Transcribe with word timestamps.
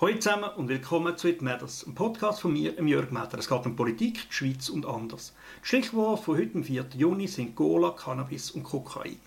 Hallo 0.00 0.18
zusammen 0.18 0.50
und 0.56 0.68
willkommen 0.68 1.16
zu 1.16 1.28
«It 1.28 1.42
Matters», 1.42 1.84
einem 1.84 1.94
Podcast 1.94 2.40
von 2.40 2.52
mir, 2.52 2.72
Jörg 2.72 3.12
Metter. 3.12 3.38
Es 3.38 3.48
geht 3.48 3.64
um 3.64 3.76
Politik, 3.76 4.28
die 4.28 4.34
Schweiz 4.34 4.68
und 4.68 4.84
anders. 4.84 5.32
Die 5.62 5.68
Stichworte 5.68 6.22
von 6.24 6.38
heute, 6.38 6.62
4. 6.62 6.86
Juni, 6.96 7.28
sind 7.28 7.54
Cola, 7.54 7.90
Cannabis 7.90 8.50
und 8.50 8.64
Kokain. 8.64 9.20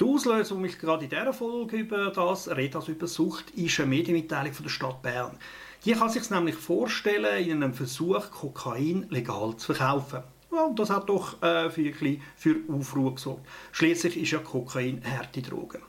Der 0.00 0.06
Auslöser, 0.08 0.50
warum 0.50 0.64
ich 0.64 0.78
gerade 0.78 1.04
in 1.04 1.10
dieser 1.10 1.32
Folge 1.32 1.76
über 1.76 2.10
das 2.10 2.48
rede, 2.48 2.78
also 2.78 2.90
über 2.90 3.06
Sucht, 3.06 3.50
ist 3.50 3.78
eine 3.78 3.88
Medienmitteilung 3.88 4.52
von 4.52 4.64
der 4.64 4.70
Stadt 4.70 5.00
Bern. 5.02 5.38
Die 5.84 5.92
kann 5.92 6.10
sich 6.10 6.28
nämlich 6.28 6.56
vorstellen, 6.56 7.46
in 7.46 7.62
einem 7.62 7.74
Versuch, 7.74 8.30
Kokain 8.32 9.06
legal 9.10 9.56
zu 9.56 9.72
verkaufen. 9.72 10.24
Ja, 10.52 10.64
und 10.64 10.78
das 10.78 10.90
hat 10.90 11.08
doch 11.08 11.40
äh, 11.42 11.70
für, 11.70 11.92
für 12.34 12.56
Aufruhr 12.68 13.14
gesorgt. 13.14 13.46
Schließlich 13.70 14.16
ist 14.16 14.32
ja 14.32 14.40
Kokain 14.40 15.02
harte 15.04 15.40
Droge. 15.40 15.80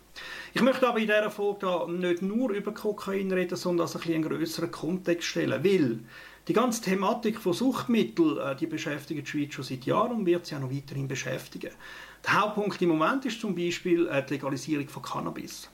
Ich 0.53 0.61
möchte 0.61 0.87
aber 0.87 0.99
in 0.99 1.07
dieser 1.07 1.31
Folge 1.31 1.85
nicht 1.89 2.21
nur 2.21 2.51
über 2.51 2.73
Kokain 2.73 3.31
reden, 3.31 3.55
sondern 3.55 3.87
also 3.87 3.99
ein 3.99 4.13
einen 4.13 4.23
größeren 4.23 4.71
Kontext 4.71 5.27
stellen, 5.27 5.63
weil 5.63 5.99
die 6.47 6.53
ganze 6.53 6.81
Thematik 6.81 7.39
von 7.39 7.53
Suchtmitteln, 7.53 8.37
äh, 8.37 8.55
die 8.55 8.67
beschäftigt 8.67 9.25
die 9.25 9.29
Schweiz 9.29 9.53
schon 9.53 9.63
seit 9.63 9.85
Jahren 9.85 10.11
und 10.11 10.25
wird 10.25 10.45
sie 10.45 10.55
auch 10.55 10.59
noch 10.59 10.71
weiterhin 10.71 11.07
beschäftigen. 11.07 11.71
Der 12.25 12.41
Hauptpunkt 12.41 12.81
im 12.81 12.89
Moment 12.89 13.25
ist 13.25 13.39
zum 13.39 13.55
Beispiel 13.55 14.07
äh, 14.07 14.25
die 14.25 14.33
Legalisierung 14.33 14.87
von 14.87 15.03
Cannabis. 15.03 15.69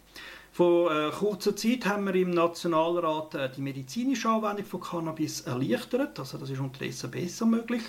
Vor 0.51 0.91
äh, 0.91 1.11
kurzer 1.11 1.55
Zeit 1.55 1.85
haben 1.85 2.05
wir 2.05 2.15
im 2.15 2.31
Nationalrat 2.31 3.55
die 3.55 3.61
medizinische 3.61 4.27
Anwendung 4.27 4.65
von 4.65 4.81
Cannabis 4.81 5.41
erleichtert, 5.41 6.19
also 6.19 6.37
das 6.37 6.49
ist 6.49 6.59
unterdessen 6.59 7.11
besser 7.11 7.45
möglich. 7.45 7.83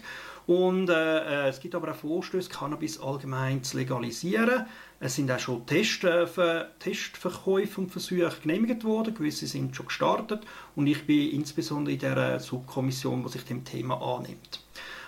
Und 0.46 0.88
äh, 0.88 1.48
es 1.48 1.60
gibt 1.60 1.74
aber 1.74 1.90
auch 1.90 1.96
Vorstöße, 1.96 2.50
Cannabis 2.50 3.00
allgemein 3.00 3.62
zu 3.62 3.76
legalisieren. 3.76 4.66
Es 5.00 5.14
sind 5.14 5.30
auch 5.30 5.38
schon 5.38 5.64
Test, 5.64 6.02
äh, 6.02 6.26
Testverkäufe 6.80 7.80
und 7.80 7.90
Versuche 7.90 8.32
genehmigt 8.42 8.82
worden, 8.82 9.14
gewisse 9.14 9.46
sind 9.46 9.76
schon 9.76 9.86
gestartet 9.86 10.42
und 10.74 10.88
ich 10.88 11.06
bin 11.06 11.30
insbesondere 11.30 11.94
in 11.94 12.00
der 12.00 12.40
Subkommission, 12.40 13.22
die 13.22 13.28
sich 13.28 13.44
dem 13.44 13.64
Thema 13.64 13.94
annimmt. 14.02 14.60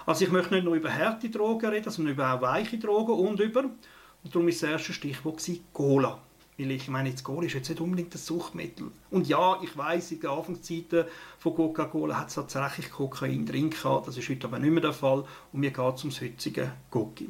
Also 0.07 0.25
ich 0.25 0.31
möchte 0.31 0.55
nicht 0.55 0.65
nur 0.65 0.75
über 0.75 0.95
harte 0.95 1.29
Drogen 1.29 1.71
reden, 1.71 1.91
sondern 1.91 2.15
über 2.15 2.33
auch 2.33 2.41
weiche 2.41 2.79
Drogen 2.79 3.15
und 3.15 3.41
über, 3.41 3.65
und 3.65 4.35
darum 4.35 4.47
ist 4.49 4.63
das 4.63 4.71
erste 4.71 4.93
Stichwort 4.93 5.43
Cola. 5.73 6.21
Weil 6.57 6.73
ich 6.73 6.89
meine, 6.89 7.09
jetzt 7.09 7.25
Cola 7.25 7.47
ist 7.47 7.55
jetzt 7.55 7.71
nicht 7.71 7.81
unbedingt 7.81 8.15
ein 8.15 8.19
Suchtmittel. 8.19 8.93
Und 9.11 9.27
ja, 9.27 9.59
ich 9.63 9.77
weiß, 9.77 10.13
in 10.13 10.21
den 10.21 10.31
Anfangszeiten 10.31 11.05
von 11.39 11.55
Coca-Cola 11.55 12.19
hat 12.19 12.29
es 12.29 12.35
tatsächlich 12.35 12.91
Kokain 12.91 13.47
drin 13.47 13.71
gehabt. 13.71 14.07
Das 14.07 14.19
ist 14.19 14.29
heute 14.29 14.47
aber 14.47 14.59
nicht 14.59 14.71
mehr 14.71 14.83
der 14.83 14.93
Fall. 14.93 15.25
Und 15.53 15.61
mir 15.61 15.71
geht 15.71 15.95
es 15.95 16.03
ums 16.03 16.21
heutige 16.21 16.73
Coca. 16.91 17.25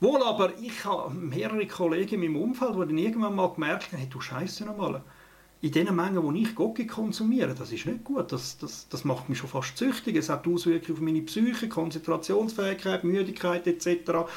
Wohl 0.00 0.22
aber, 0.22 0.56
ich 0.60 0.84
habe 0.84 1.12
mehrere 1.12 1.66
Kollegen 1.66 2.22
in 2.22 2.32
meinem 2.32 2.42
Umfeld, 2.42 2.74
die 2.74 2.78
dann 2.78 2.98
irgendwann 2.98 3.34
mal 3.34 3.52
gemerkt 3.52 3.92
haben, 3.92 3.98
hey, 3.98 4.08
du 4.08 4.20
Scheiße 4.20 4.64
nochmal, 4.64 5.02
in 5.60 5.72
den 5.72 5.94
Mengen, 5.94 6.22
wo 6.22 6.30
ich 6.30 6.54
Gocki 6.54 6.86
konsumiere, 6.86 7.52
das 7.52 7.72
ist 7.72 7.86
nicht 7.86 8.04
gut. 8.04 8.30
Das, 8.30 8.58
das, 8.58 8.88
das 8.88 9.04
macht 9.04 9.28
mich 9.28 9.38
schon 9.38 9.50
fast 9.50 9.76
süchtig. 9.76 10.16
Es 10.16 10.28
hat 10.28 10.46
Auswirkungen 10.46 10.96
auf 10.96 11.02
meine 11.02 11.22
Psyche, 11.22 11.68
Konzentrationsfähigkeit, 11.68 13.02
Müdigkeit 13.02 13.66
etc. 13.66 14.28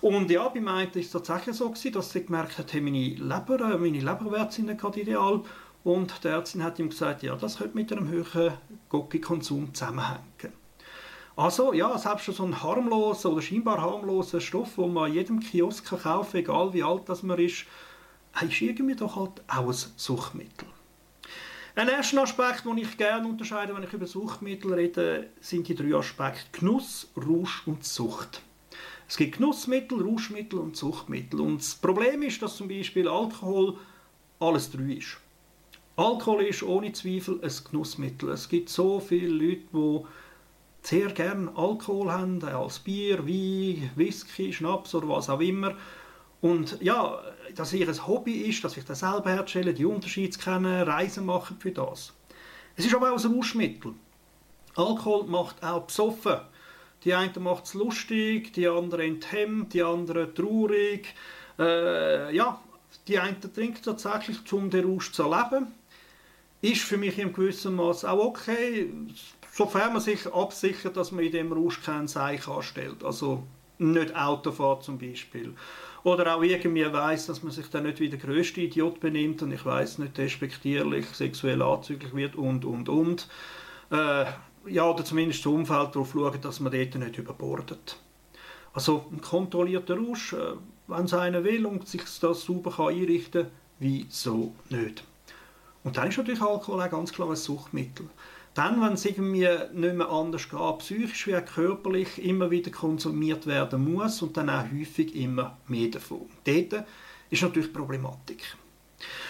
Und 0.00 0.30
ja, 0.30 0.48
bei 0.48 0.60
mir 0.60 0.70
war 0.70 0.86
es 0.94 1.10
tatsächlich 1.10 1.56
so, 1.56 1.74
dass 1.92 2.12
sie 2.12 2.24
gemerkt 2.24 2.56
hat, 2.56 2.72
hey, 2.72 2.80
meine 2.80 3.08
Leber, 3.08 3.60
äh, 3.60 3.76
meine 3.76 3.98
Leberwerte 3.98 4.54
sind 4.54 4.78
gerade 4.78 5.00
ideal. 5.00 5.42
Und 5.84 6.24
die 6.24 6.28
Ärztin 6.28 6.62
hat 6.62 6.78
ihm 6.78 6.88
gesagt, 6.88 7.22
ja, 7.22 7.36
das 7.36 7.58
könnte 7.58 7.76
mit 7.76 7.92
einem 7.92 8.08
höheren 8.08 8.54
Gocki-Konsum 8.88 9.74
zusammenhängen. 9.74 10.59
Also, 11.40 11.72
ja, 11.72 11.96
selbst 11.96 12.26
schon 12.26 12.34
so 12.34 12.44
ein 12.44 12.62
harmloser 12.62 13.32
oder 13.32 13.40
scheinbar 13.40 13.80
harmloser 13.80 14.42
Stoff, 14.42 14.74
den 14.74 14.92
man 14.92 15.08
in 15.08 15.14
jedem 15.14 15.40
Kiosk 15.40 15.86
kaufen 15.86 16.32
kann, 16.32 16.40
egal 16.42 16.74
wie 16.74 16.82
alt 16.82 17.08
das 17.08 17.22
man 17.22 17.38
ist, 17.38 17.64
ist 18.42 18.60
irgendwie 18.60 18.94
doch 18.94 19.16
halt 19.16 19.40
auch 19.48 19.68
ein 19.68 19.74
Suchtmittel. 19.96 20.68
Ein 21.76 21.88
erster 21.88 22.24
Aspekt, 22.24 22.66
den 22.66 22.76
ich 22.76 22.94
gerne 22.98 23.26
unterscheide, 23.26 23.74
wenn 23.74 23.82
ich 23.82 23.92
über 23.94 24.06
Suchtmittel 24.06 24.74
rede, 24.74 25.30
sind 25.40 25.66
die 25.66 25.74
drei 25.74 25.96
Aspekte 25.96 26.44
Genuss, 26.52 27.08
Rausch 27.16 27.62
und 27.64 27.86
Sucht. 27.86 28.42
Es 29.08 29.16
gibt 29.16 29.38
Genussmittel, 29.38 30.02
Rauschmittel 30.02 30.58
und 30.58 30.76
Suchtmittel. 30.76 31.40
Und 31.40 31.60
das 31.60 31.74
Problem 31.74 32.20
ist, 32.20 32.42
dass 32.42 32.56
zum 32.56 32.68
Beispiel 32.68 33.08
Alkohol 33.08 33.78
alles 34.40 34.70
drei 34.70 34.92
ist. 34.92 35.16
Alkohol 35.96 36.42
ist 36.42 36.62
ohne 36.62 36.92
Zweifel 36.92 37.40
ein 37.42 37.52
Genussmittel. 37.70 38.28
Es 38.28 38.46
gibt 38.46 38.68
so 38.68 39.00
viele 39.00 39.28
Leute, 39.28 39.62
die 39.72 40.04
sehr 40.82 41.08
gerne 41.08 41.52
Alkohol 41.56 42.10
haben, 42.10 42.42
als 42.44 42.78
Bier, 42.78 43.26
Wein, 43.26 43.90
Whisky, 43.96 44.52
Schnaps 44.52 44.94
oder 44.94 45.08
was 45.08 45.28
auch 45.28 45.40
immer. 45.40 45.74
Und 46.40 46.78
ja, 46.80 47.20
dass 47.54 47.72
ihr 47.72 47.88
ein 47.88 48.06
Hobby 48.06 48.32
ist, 48.42 48.64
dass 48.64 48.76
ich 48.76 48.84
das 48.84 49.00
selber 49.00 49.30
herstelle, 49.30 49.74
die 49.74 49.84
Unterschiede 49.84 50.38
kennen, 50.38 50.82
Reisen 50.82 51.26
machen 51.26 51.58
für 51.58 51.70
das. 51.70 52.14
Es 52.76 52.86
ist 52.86 52.94
aber 52.94 53.12
auch 53.12 53.22
ein 53.22 53.34
Rauschmittel. 53.34 53.94
Alkohol 54.76 55.26
macht 55.26 55.62
auch 55.62 55.82
besoffen. 55.82 56.40
Die 57.04 57.14
einen 57.14 57.42
macht 57.42 57.64
es 57.64 57.74
lustig, 57.74 58.52
die 58.52 58.68
anderen 58.68 59.04
enthemmt, 59.04 59.74
die 59.74 59.82
anderen 59.82 60.34
traurig. 60.34 61.14
Äh, 61.58 62.34
ja, 62.34 62.60
die 63.08 63.18
einen 63.18 63.40
trinken 63.40 63.82
tatsächlich, 63.82 64.52
um 64.52 64.70
den 64.70 64.84
Rausch 64.84 65.12
zu 65.12 65.24
erleben. 65.24 65.68
Ist 66.62 66.82
für 66.82 66.98
mich 66.98 67.18
im 67.18 67.32
gewissen 67.32 67.74
Maß 67.74 68.04
auch 68.04 68.24
okay, 68.24 68.92
sofern 69.60 69.92
man 69.92 70.00
sich 70.00 70.26
absichert, 70.26 70.96
dass 70.96 71.12
man 71.12 71.22
in 71.22 71.32
dem 71.32 71.52
Rausch 71.52 71.82
keinen 71.82 72.08
Seich 72.08 72.48
anstellt. 72.48 73.04
Also 73.04 73.42
nicht 73.76 74.16
Auto 74.16 74.52
fährt 74.52 74.84
zum 74.84 74.98
Beispiel. 74.98 75.52
Oder 76.02 76.34
auch 76.34 76.42
irgendwie 76.42 76.90
weiß, 76.90 77.26
dass 77.26 77.42
man 77.42 77.52
sich 77.52 77.68
dann 77.68 77.82
nicht 77.82 78.00
wie 78.00 78.08
der 78.08 78.18
größte 78.18 78.62
Idiot 78.62 79.00
benimmt 79.00 79.42
und 79.42 79.52
ich 79.52 79.62
weiß 79.62 79.98
nicht 79.98 80.16
despektierlich, 80.16 81.04
sexuell 81.08 81.60
anzüglich 81.60 82.14
wird 82.14 82.36
und 82.36 82.64
und 82.64 82.88
und. 82.88 83.28
Äh, 83.90 84.24
ja, 84.66 84.88
oder 84.88 85.04
zumindest 85.04 85.40
das 85.40 85.52
Umfeld 85.52 85.94
darauf 85.94 86.12
schauen, 86.12 86.40
dass 86.40 86.60
man 86.60 86.72
dort 86.72 86.94
nicht 86.94 87.18
überbordet. 87.18 87.98
Also 88.72 89.04
ein 89.12 89.20
kontrollierter 89.20 89.98
Rausch, 89.98 90.32
äh, 90.32 90.54
wenn 90.86 91.04
es 91.04 91.12
einer 91.12 91.44
will 91.44 91.66
und 91.66 91.86
sich 91.86 92.00
das 92.22 92.44
sauber 92.44 92.70
kann 92.70 92.94
einrichten 92.94 93.42
kann, 93.42 93.52
wieso 93.78 94.54
nicht? 94.70 95.04
Und 95.84 95.98
dann 95.98 96.08
ist 96.08 96.16
natürlich 96.16 96.40
Alkohol 96.40 96.80
auch 96.80 96.90
ganz 96.90 97.12
klar 97.12 97.28
ein 97.28 97.36
Suchtmittel. 97.36 98.08
Dann, 98.60 98.82
wenn 98.82 98.92
es 98.92 99.06
irgendwie 99.06 99.48
nicht 99.72 99.94
mehr 99.94 100.10
anders 100.10 100.46
geht, 100.50 100.78
psychisch 100.80 101.26
wie 101.26 101.34
auch 101.34 101.44
körperlich 101.46 102.22
immer 102.22 102.50
wieder 102.50 102.70
konsumiert 102.70 103.46
werden 103.46 103.94
muss 103.94 104.20
und 104.20 104.36
dann 104.36 104.50
auch 104.50 104.64
häufig 104.70 105.16
immer 105.16 105.56
mehr 105.66 105.88
davon. 105.88 106.28
Dort 106.44 106.84
ist 107.30 107.40
natürlich 107.40 107.72
Problematik. 107.72 108.54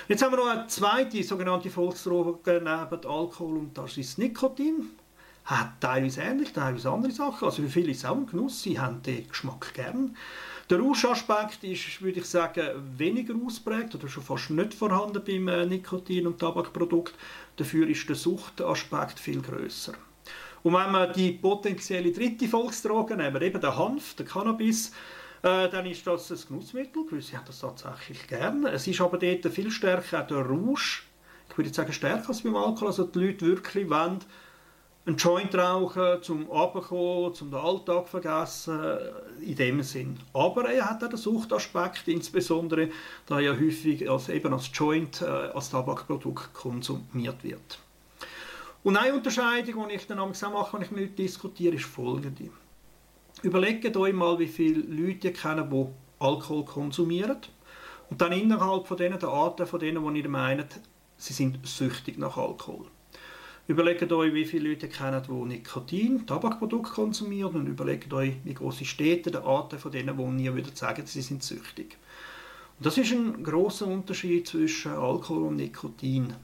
Jetzt 0.08 0.24
haben 0.24 0.32
wir 0.32 0.38
noch 0.38 0.48
eine 0.48 0.66
zweite 0.66 1.22
sogenannte 1.22 1.70
Volksdroge 1.70 2.54
neben 2.54 3.06
Alkohol 3.08 3.58
und 3.58 3.78
das 3.78 3.98
ist 3.98 4.18
Nikotin. 4.18 4.88
Hat 5.45 5.81
teilweise 5.81 6.23
ähnlich, 6.23 6.53
teilweise 6.53 6.91
andere 6.91 7.12
Sachen. 7.12 7.45
Also 7.45 7.62
für 7.62 7.69
viele 7.69 7.91
ist 7.91 7.99
es 7.99 8.05
auch 8.05 8.17
ein 8.17 8.27
Genuss, 8.27 8.62
sie 8.62 8.78
haben 8.78 9.03
den 9.03 9.28
Geschmack 9.28 9.73
gern. 9.75 10.17
Der 10.69 10.78
Rauschaspekt 10.78 11.65
ist, 11.65 12.01
würde 12.01 12.21
ich 12.21 12.27
sagen, 12.27 12.62
weniger 12.97 13.34
ausprägt 13.45 13.95
oder 13.97 14.06
schon 14.06 14.23
fast 14.23 14.51
nicht 14.51 14.73
vorhanden 14.73 15.21
beim 15.27 15.49
äh, 15.49 15.67
Nikotin- 15.67 16.28
und 16.28 16.39
Tabakprodukt. 16.39 17.15
Dafür 17.56 17.89
ist 17.89 18.09
der 18.09 18.15
Suchtaspekt 18.15 19.19
viel 19.19 19.43
größer. 19.43 19.95
Und 20.62 20.75
wenn 20.75 20.93
man 20.93 21.12
die 21.12 21.33
potenzielle 21.33 22.12
dritte 22.12 22.47
Volksdroge 22.47 23.17
nehmen, 23.17 23.43
eben 23.43 23.61
den 23.61 23.77
Hanf, 23.77 24.15
den 24.15 24.27
Cannabis, 24.27 24.93
äh, 25.43 25.69
dann 25.69 25.87
ist 25.87 26.07
das 26.07 26.31
ein 26.31 26.39
Genussmittel. 26.49 27.05
Gewisse 27.07 27.37
haben 27.37 27.47
das 27.47 27.61
tatsächlich 27.61 28.27
gern. 28.28 28.67
Es 28.67 28.87
ist 28.87 29.01
aber 29.01 29.19
dort 29.19 29.47
viel 29.47 29.71
stärker 29.71 30.22
der 30.22 30.47
Rausch. 30.47 31.07
Ich 31.49 31.59
würde 31.59 31.72
sagen, 31.72 31.93
stärker 31.93 32.28
als 32.28 32.43
beim 32.43 32.55
Alkohol. 32.55 32.89
Also 32.89 33.05
die 33.05 33.19
Leute 33.19 33.47
wirklich 33.47 33.89
wollen 33.89 34.21
einen 35.06 35.16
Joint 35.16 35.55
rauchen, 35.55 36.22
zum 36.22 36.50
Abkommen, 36.50 37.34
zum 37.34 37.50
den 37.50 37.59
Alltag 37.59 38.09
vergessen, 38.09 38.99
in 39.41 39.56
dem 39.56 39.83
Sinn. 39.83 40.19
Aber 40.33 40.71
er 40.71 40.91
hat 40.91 41.03
auch 41.03 41.09
den 41.09 41.16
Suchtaspekt, 41.16 42.06
insbesondere 42.06 42.91
da 43.27 43.41
er 43.41 43.59
häufig 43.59 44.09
als, 44.09 44.28
eben 44.28 44.53
als 44.53 44.71
Joint, 44.72 45.22
äh, 45.22 45.25
als 45.25 45.71
Tabakprodukt 45.71 46.53
konsumiert 46.53 47.43
wird. 47.43 47.78
Und 48.83 48.97
eine 48.97 49.15
Unterscheidung, 49.15 49.89
die 49.89 49.97
ich 49.97 50.07
dann 50.07 50.19
auch 50.19 50.28
mache, 50.51 50.77
wenn 50.77 50.83
ich 50.83 50.91
mit 50.91 51.19
diskutiere, 51.19 51.74
ist 51.74 51.84
folgende. 51.84 52.51
Überlegt 53.42 53.97
euch 53.97 54.13
mal, 54.13 54.39
wie 54.39 54.48
viele 54.48 54.80
Leute 54.80 55.28
ihr 55.28 55.33
kennt, 55.33 55.72
die 55.72 55.86
Alkohol 56.19 56.65
konsumieren. 56.65 57.39
Und 58.10 58.21
dann 58.21 58.33
innerhalb 58.33 58.86
von 58.86 58.97
denen, 58.97 59.19
der 59.19 59.28
Arten 59.28 59.66
von 59.66 59.80
denen, 59.80 60.15
die 60.15 60.21
ihr 60.21 60.28
meint, 60.28 60.80
sie 61.16 61.33
sind 61.33 61.66
süchtig 61.66 62.19
nach 62.19 62.36
Alkohol. 62.36 62.86
Überlegt 63.71 64.11
euch, 64.11 64.34
wie 64.34 64.47
viele 64.47 64.71
Leute 64.71 64.89
kennen, 64.89 65.22
die 65.22 65.33
Nikotin, 65.33 66.27
Tabakprodukte 66.27 66.91
konsumieren 66.91 67.55
und 67.55 67.69
überlegt 67.69 68.13
euch, 68.13 68.33
wie 68.43 68.53
große 68.53 68.84
Städte 68.84 69.31
der 69.31 69.45
Arten 69.45 69.78
von 69.78 69.93
denen, 69.93 70.37
die 70.39 70.45
ihr 70.45 70.57
würdet 70.57 70.77
sagen, 70.77 71.07
sie 71.07 71.22
sind 71.22 71.45
süchtig. 71.45 71.97
Und 72.78 72.87
das 72.87 72.99
ist 72.99 73.13
ein 73.13 73.45
großer 73.45 73.87
Unterschied 73.87 74.49
zwischen 74.49 74.91
Alkohol 74.91 75.45
und 75.45 75.57
Nikotin. 75.59 76.34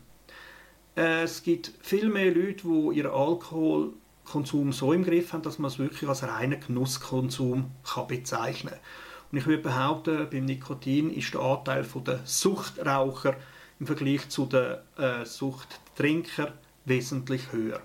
Es 0.94 1.42
gibt 1.42 1.72
viel 1.80 2.10
mehr 2.10 2.32
Leute, 2.32 2.62
die 2.62 2.98
ihren 2.98 3.10
Alkoholkonsum 3.10 4.72
so 4.72 4.92
im 4.92 5.02
Griff 5.02 5.32
haben, 5.32 5.42
dass 5.42 5.58
man 5.58 5.72
es 5.72 5.80
wirklich 5.80 6.08
als 6.08 6.22
reinen 6.22 6.60
Genusskonsum 6.60 7.72
kann 7.82 8.06
bezeichnen 8.06 8.70
kann. 8.74 8.80
Und 9.32 9.38
ich 9.38 9.46
würde 9.46 9.64
behaupten, 9.64 10.28
beim 10.30 10.44
Nikotin 10.44 11.10
ist 11.10 11.34
der 11.34 11.40
Anteil 11.40 11.84
der 12.06 12.20
Suchtraucher 12.24 13.34
im 13.80 13.86
Vergleich 13.88 14.28
zu 14.28 14.46
den 14.46 14.76
äh, 14.96 15.26
Suchttrinker 15.26 16.52
wesentlich 16.86 17.52
höher. 17.52 17.80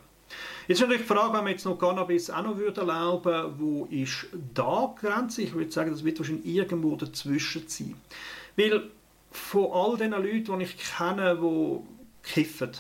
Jetzt 0.68 0.78
ist 0.78 0.82
natürlich 0.82 1.08
die 1.08 1.14
Frage, 1.14 1.34
wenn 1.34 1.44
man 1.44 1.52
jetzt 1.52 1.66
noch 1.66 1.78
Cannabis 1.78 2.30
auch 2.30 2.44
noch 2.44 2.58
würde 2.58 2.82
erlauben 2.82 3.56
wo 3.58 3.86
ist 3.92 4.28
da 4.54 4.96
die 4.96 5.06
Grenze? 5.06 5.42
Ich 5.42 5.54
würde 5.54 5.72
sagen, 5.72 5.92
das 5.92 6.06
wird 6.06 6.20
wahrscheinlich 6.20 6.46
irgendwo 6.46 6.96
dazwischen 6.96 7.68
sein. 7.68 7.96
Weil 8.56 8.90
von 9.32 9.72
all 9.72 9.98
den 9.98 10.12
Leuten, 10.12 10.60
die 10.60 10.66
ich 10.66 10.78
kenne, 10.78 11.38
die 11.42 11.80
kiffen, 12.24 12.72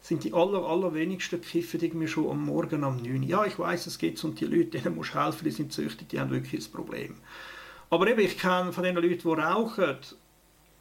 sind 0.00 0.24
die 0.24 0.32
aller, 0.34 0.62
allerwenigsten 0.64 1.40
kiffen 1.40 1.80
irgendwie 1.80 2.08
schon 2.08 2.30
am 2.30 2.44
Morgen 2.44 2.84
am 2.84 2.98
9 2.98 3.22
Ja, 3.22 3.44
ich 3.44 3.58
weiß, 3.58 3.86
es 3.86 3.98
geht 3.98 4.22
und 4.22 4.38
die 4.38 4.44
Leute, 4.44 4.78
denen 4.78 4.94
musst 4.94 5.14
du 5.14 5.22
helfen, 5.22 5.44
die 5.44 5.50
sind 5.50 5.72
süchtig, 5.72 6.10
die 6.10 6.20
haben 6.20 6.30
wirklich 6.30 6.66
ein 6.66 6.72
Problem. 6.72 7.14
Aber 7.90 8.06
eben, 8.06 8.20
ich 8.20 8.38
kenne 8.38 8.72
von 8.72 8.84
den 8.84 8.96
Leuten, 8.96 9.18
die 9.18 9.28
rauchen, 9.28 9.96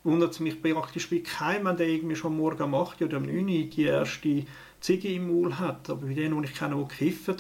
wundert 0.03 0.33
es 0.33 0.39
mich 0.39 0.61
praktisch 0.61 1.09
bei 1.09 1.19
keinem, 1.19 1.77
der 1.77 1.87
irgendwie 1.87 2.15
schon 2.15 2.37
Morgen 2.37 2.73
8 2.73 3.01
oder 3.01 3.17
am 3.17 3.25
9 3.25 3.69
die 3.69 3.83
erste 3.83 4.45
Ziege 4.79 5.13
im 5.13 5.27
Maul 5.27 5.57
hat. 5.57 5.89
Aber 5.89 6.05
bei 6.05 6.13
denen, 6.13 6.41
die 6.41 6.49
ich 6.49 6.55
kenne, 6.55 6.75
die 6.75 6.95
kiffen, 6.95 7.37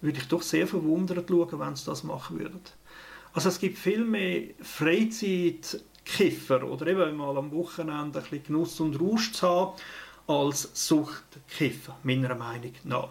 würde 0.00 0.18
ich 0.18 0.28
doch 0.28 0.42
sehr 0.42 0.66
verwundert 0.66 1.28
schauen, 1.28 1.60
wenn 1.60 1.76
sie 1.76 1.86
das 1.86 2.02
machen 2.02 2.40
würden. 2.40 2.60
Also 3.32 3.48
es 3.48 3.58
gibt 3.58 3.78
viel 3.78 4.04
mehr 4.04 4.50
Freizeitkiffer 4.60 6.64
oder 6.64 6.86
eben 6.86 7.16
mal 7.16 7.38
am 7.38 7.50
Wochenende 7.52 8.18
ein 8.18 8.24
bisschen 8.24 8.44
Genuss 8.44 8.78
und 8.80 9.00
Rausch 9.00 9.32
zu 9.32 9.48
haben, 9.48 9.80
als 10.26 10.70
Suchtkiffer, 10.74 11.96
meiner 12.02 12.34
Meinung 12.34 12.74
nach. 12.84 13.08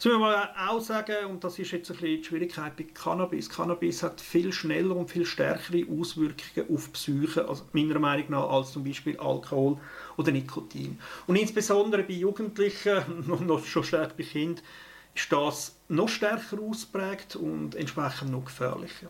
Jetzt 0.00 0.06
müssen 0.06 0.20
wir 0.22 0.48
auch 0.56 0.80
sagen, 0.80 1.26
und 1.26 1.44
das 1.44 1.58
ist 1.58 1.72
jetzt 1.72 1.90
ein 1.90 1.98
bisschen 1.98 2.16
die 2.16 2.24
Schwierigkeit 2.24 2.74
bei 2.74 2.84
Cannabis, 2.84 3.50
Cannabis 3.50 4.02
hat 4.02 4.18
viel 4.18 4.50
schneller 4.50 4.96
und 4.96 5.10
viel 5.10 5.26
stärkere 5.26 5.84
Auswirkungen 5.92 6.74
auf 6.74 6.86
die 6.86 6.92
Psyche, 6.92 7.46
also 7.46 7.64
meiner 7.74 7.98
Meinung 7.98 8.30
nach, 8.30 8.48
als 8.48 8.72
zum 8.72 8.82
Beispiel 8.82 9.18
Alkohol 9.18 9.76
oder 10.16 10.32
Nikotin. 10.32 10.98
Und 11.26 11.36
insbesondere 11.36 12.02
bei 12.02 12.14
Jugendlichen 12.14 13.26
noch 13.46 13.66
schon 13.66 13.84
stärker 13.84 14.14
bei 14.16 14.22
Kindern 14.22 14.64
ist 15.14 15.30
das 15.30 15.76
noch 15.88 16.08
stärker 16.08 16.58
ausprägt 16.62 17.36
und 17.36 17.74
entsprechend 17.74 18.30
noch 18.30 18.46
gefährlicher. 18.46 19.08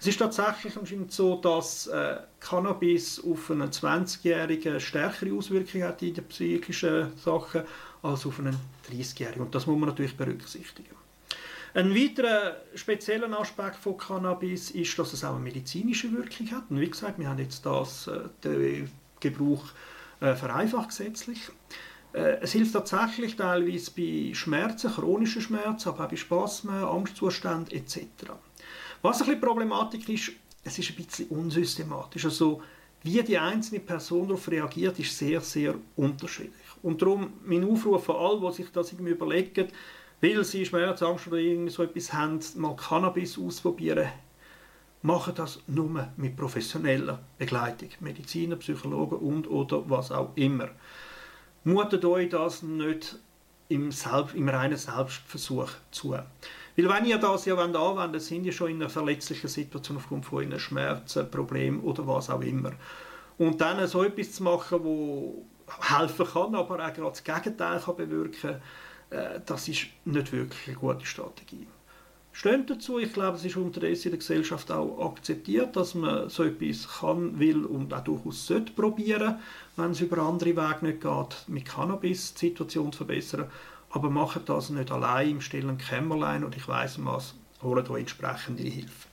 Es 0.00 0.08
ist 0.08 0.18
tatsächlich 0.18 0.76
anscheinend 0.76 1.12
so, 1.12 1.36
dass 1.36 1.86
äh, 1.86 2.16
Cannabis 2.40 3.22
auf 3.24 3.50
einen 3.50 3.70
20-Jährigen 3.70 4.80
stärkere 4.80 5.32
Auswirkungen 5.32 5.84
hat 5.84 6.02
in 6.02 6.14
den 6.14 6.24
psychischen 6.24 7.16
Sachen 7.16 7.62
als 8.06 8.26
auf 8.26 8.38
einen 8.38 8.56
30-Jährigen. 8.90 9.42
Und 9.42 9.54
das 9.54 9.66
muss 9.66 9.78
man 9.78 9.88
natürlich 9.88 10.16
berücksichtigen. 10.16 10.94
Ein 11.74 11.94
weiterer 11.94 12.56
spezieller 12.74 13.38
Aspekt 13.38 13.76
von 13.76 13.98
Cannabis 13.98 14.70
ist, 14.70 14.98
dass 14.98 15.12
es 15.12 15.24
auch 15.24 15.34
eine 15.34 15.44
medizinische 15.44 16.10
Wirkung 16.10 16.50
hat. 16.50 16.70
Und 16.70 16.80
wie 16.80 16.88
gesagt, 16.88 17.18
wir 17.18 17.28
haben 17.28 17.38
jetzt 17.38 17.66
das, 17.66 18.06
äh, 18.06 18.20
den 18.42 18.90
Gebrauch 19.20 19.64
äh, 20.20 20.34
vereinfacht 20.34 20.88
gesetzlich. 20.88 21.38
Äh, 22.14 22.38
es 22.40 22.52
hilft 22.52 22.72
tatsächlich 22.72 23.36
teilweise 23.36 23.90
bei 23.90 24.32
Schmerzen, 24.32 24.90
chronischen 24.90 25.42
Schmerzen, 25.42 25.90
aber 25.90 26.04
auch 26.06 26.08
bei 26.08 26.16
Spasmen, 26.16 26.82
Angstzuständen 26.82 27.70
etc. 27.76 28.00
Was 29.02 29.20
ein 29.20 29.26
bisschen 29.26 29.40
Problematik 29.42 30.08
ist, 30.08 30.32
es 30.64 30.78
ist 30.78 30.90
ein 30.90 30.96
bisschen 30.96 31.28
unsystematisch. 31.28 32.24
Also, 32.24 32.62
wie 33.02 33.22
die 33.22 33.38
einzelne 33.38 33.80
Person 33.80 34.28
darauf 34.28 34.48
reagiert, 34.50 34.98
ist 34.98 35.16
sehr, 35.16 35.40
sehr 35.42 35.74
unterschiedlich. 35.94 36.65
Und 36.86 37.02
darum 37.02 37.32
mein 37.44 37.68
Aufruf 37.68 38.08
an 38.10 38.16
alle, 38.16 38.40
die 38.48 38.54
sich 38.58 38.70
das 38.70 38.92
irgendwie 38.92 39.10
überlegen, 39.10 39.66
weil 40.20 40.44
sie 40.44 40.64
Schmerzangst 40.64 41.26
oder 41.26 41.38
irgendwie 41.38 41.72
so 41.72 41.82
etwas 41.82 42.12
haben, 42.12 42.38
mal 42.54 42.76
Cannabis 42.76 43.36
ausprobieren, 43.36 44.06
machen 45.02 45.34
das 45.34 45.58
nur 45.66 46.08
mit 46.16 46.36
professioneller 46.36 47.18
Begleitung. 47.38 47.88
Mediziner, 47.98 48.54
Psychologen 48.54 49.18
und 49.18 49.50
oder 49.50 49.82
was 49.90 50.12
auch 50.12 50.30
immer. 50.36 50.68
Mutet 51.64 52.04
euch 52.04 52.28
das 52.28 52.62
nicht 52.62 53.18
im, 53.68 53.90
Selbst, 53.90 54.36
im 54.36 54.48
reinen 54.48 54.76
Selbstversuch 54.76 55.70
zu. 55.90 56.12
Weil 56.12 56.24
wenn 56.76 57.04
ihr 57.04 57.18
das 57.18 57.46
ja 57.46 57.56
anwenden 57.56 57.80
wollt, 57.80 58.22
sind 58.22 58.44
ihr 58.44 58.52
schon 58.52 58.70
in 58.70 58.76
einer 58.76 58.90
verletzlichen 58.90 59.48
Situation 59.48 59.96
aufgrund 59.96 60.24
von 60.24 60.38
euren 60.38 60.60
Schmerzen, 60.60 61.28
Problemen 61.32 61.80
oder 61.80 62.06
was 62.06 62.30
auch 62.30 62.42
immer. 62.42 62.74
Und 63.38 63.60
dann 63.60 63.84
so 63.88 64.04
etwas 64.04 64.34
zu 64.34 64.44
machen, 64.44 64.84
wo 64.84 65.44
helfen 65.80 66.26
kann, 66.26 66.54
aber 66.54 66.74
auch 66.74 66.92
gerade 66.92 67.10
das 67.10 67.24
Gegenteil 67.24 67.80
kann 67.80 67.96
bewirken 67.96 68.60
kann, 69.10 69.18
äh, 69.18 69.40
das 69.44 69.68
ist 69.68 69.86
nicht 70.04 70.32
wirklich 70.32 70.68
eine 70.68 70.76
gute 70.76 71.06
Strategie. 71.06 71.66
Stimmt 72.32 72.68
dazu, 72.68 72.98
ich 72.98 73.14
glaube, 73.14 73.38
es 73.38 73.44
ist 73.46 73.56
unterdessen 73.56 74.08
in 74.08 74.10
der 74.10 74.18
Gesellschaft 74.18 74.70
auch 74.70 75.10
akzeptiert, 75.10 75.74
dass 75.74 75.94
man 75.94 76.28
so 76.28 76.44
etwas 76.44 76.86
kann, 77.00 77.38
will 77.38 77.64
und 77.64 77.94
auch 77.94 78.04
durchaus 78.04 78.46
sollte 78.46 78.72
probieren, 78.72 79.38
wenn 79.76 79.92
es 79.92 80.02
über 80.02 80.18
andere 80.18 80.50
Wege 80.50 80.86
nicht 80.86 81.00
geht, 81.00 81.44
mit 81.46 81.64
Cannabis 81.64 82.34
die 82.34 82.48
Situation 82.48 82.92
zu 82.92 82.98
verbessern 82.98 83.50
aber 83.96 84.10
macht 84.10 84.48
das 84.48 84.70
nicht 84.70 84.90
allein 84.90 85.30
im 85.30 85.40
stillen 85.40 85.78
Kämmerlein 85.78 86.44
und 86.44 86.56
ich 86.56 86.68
weiss 86.68 87.02
was, 87.04 87.34
holt 87.62 87.88
euch 87.88 88.00
entsprechende 88.00 88.62
Hilfe. 88.62 89.08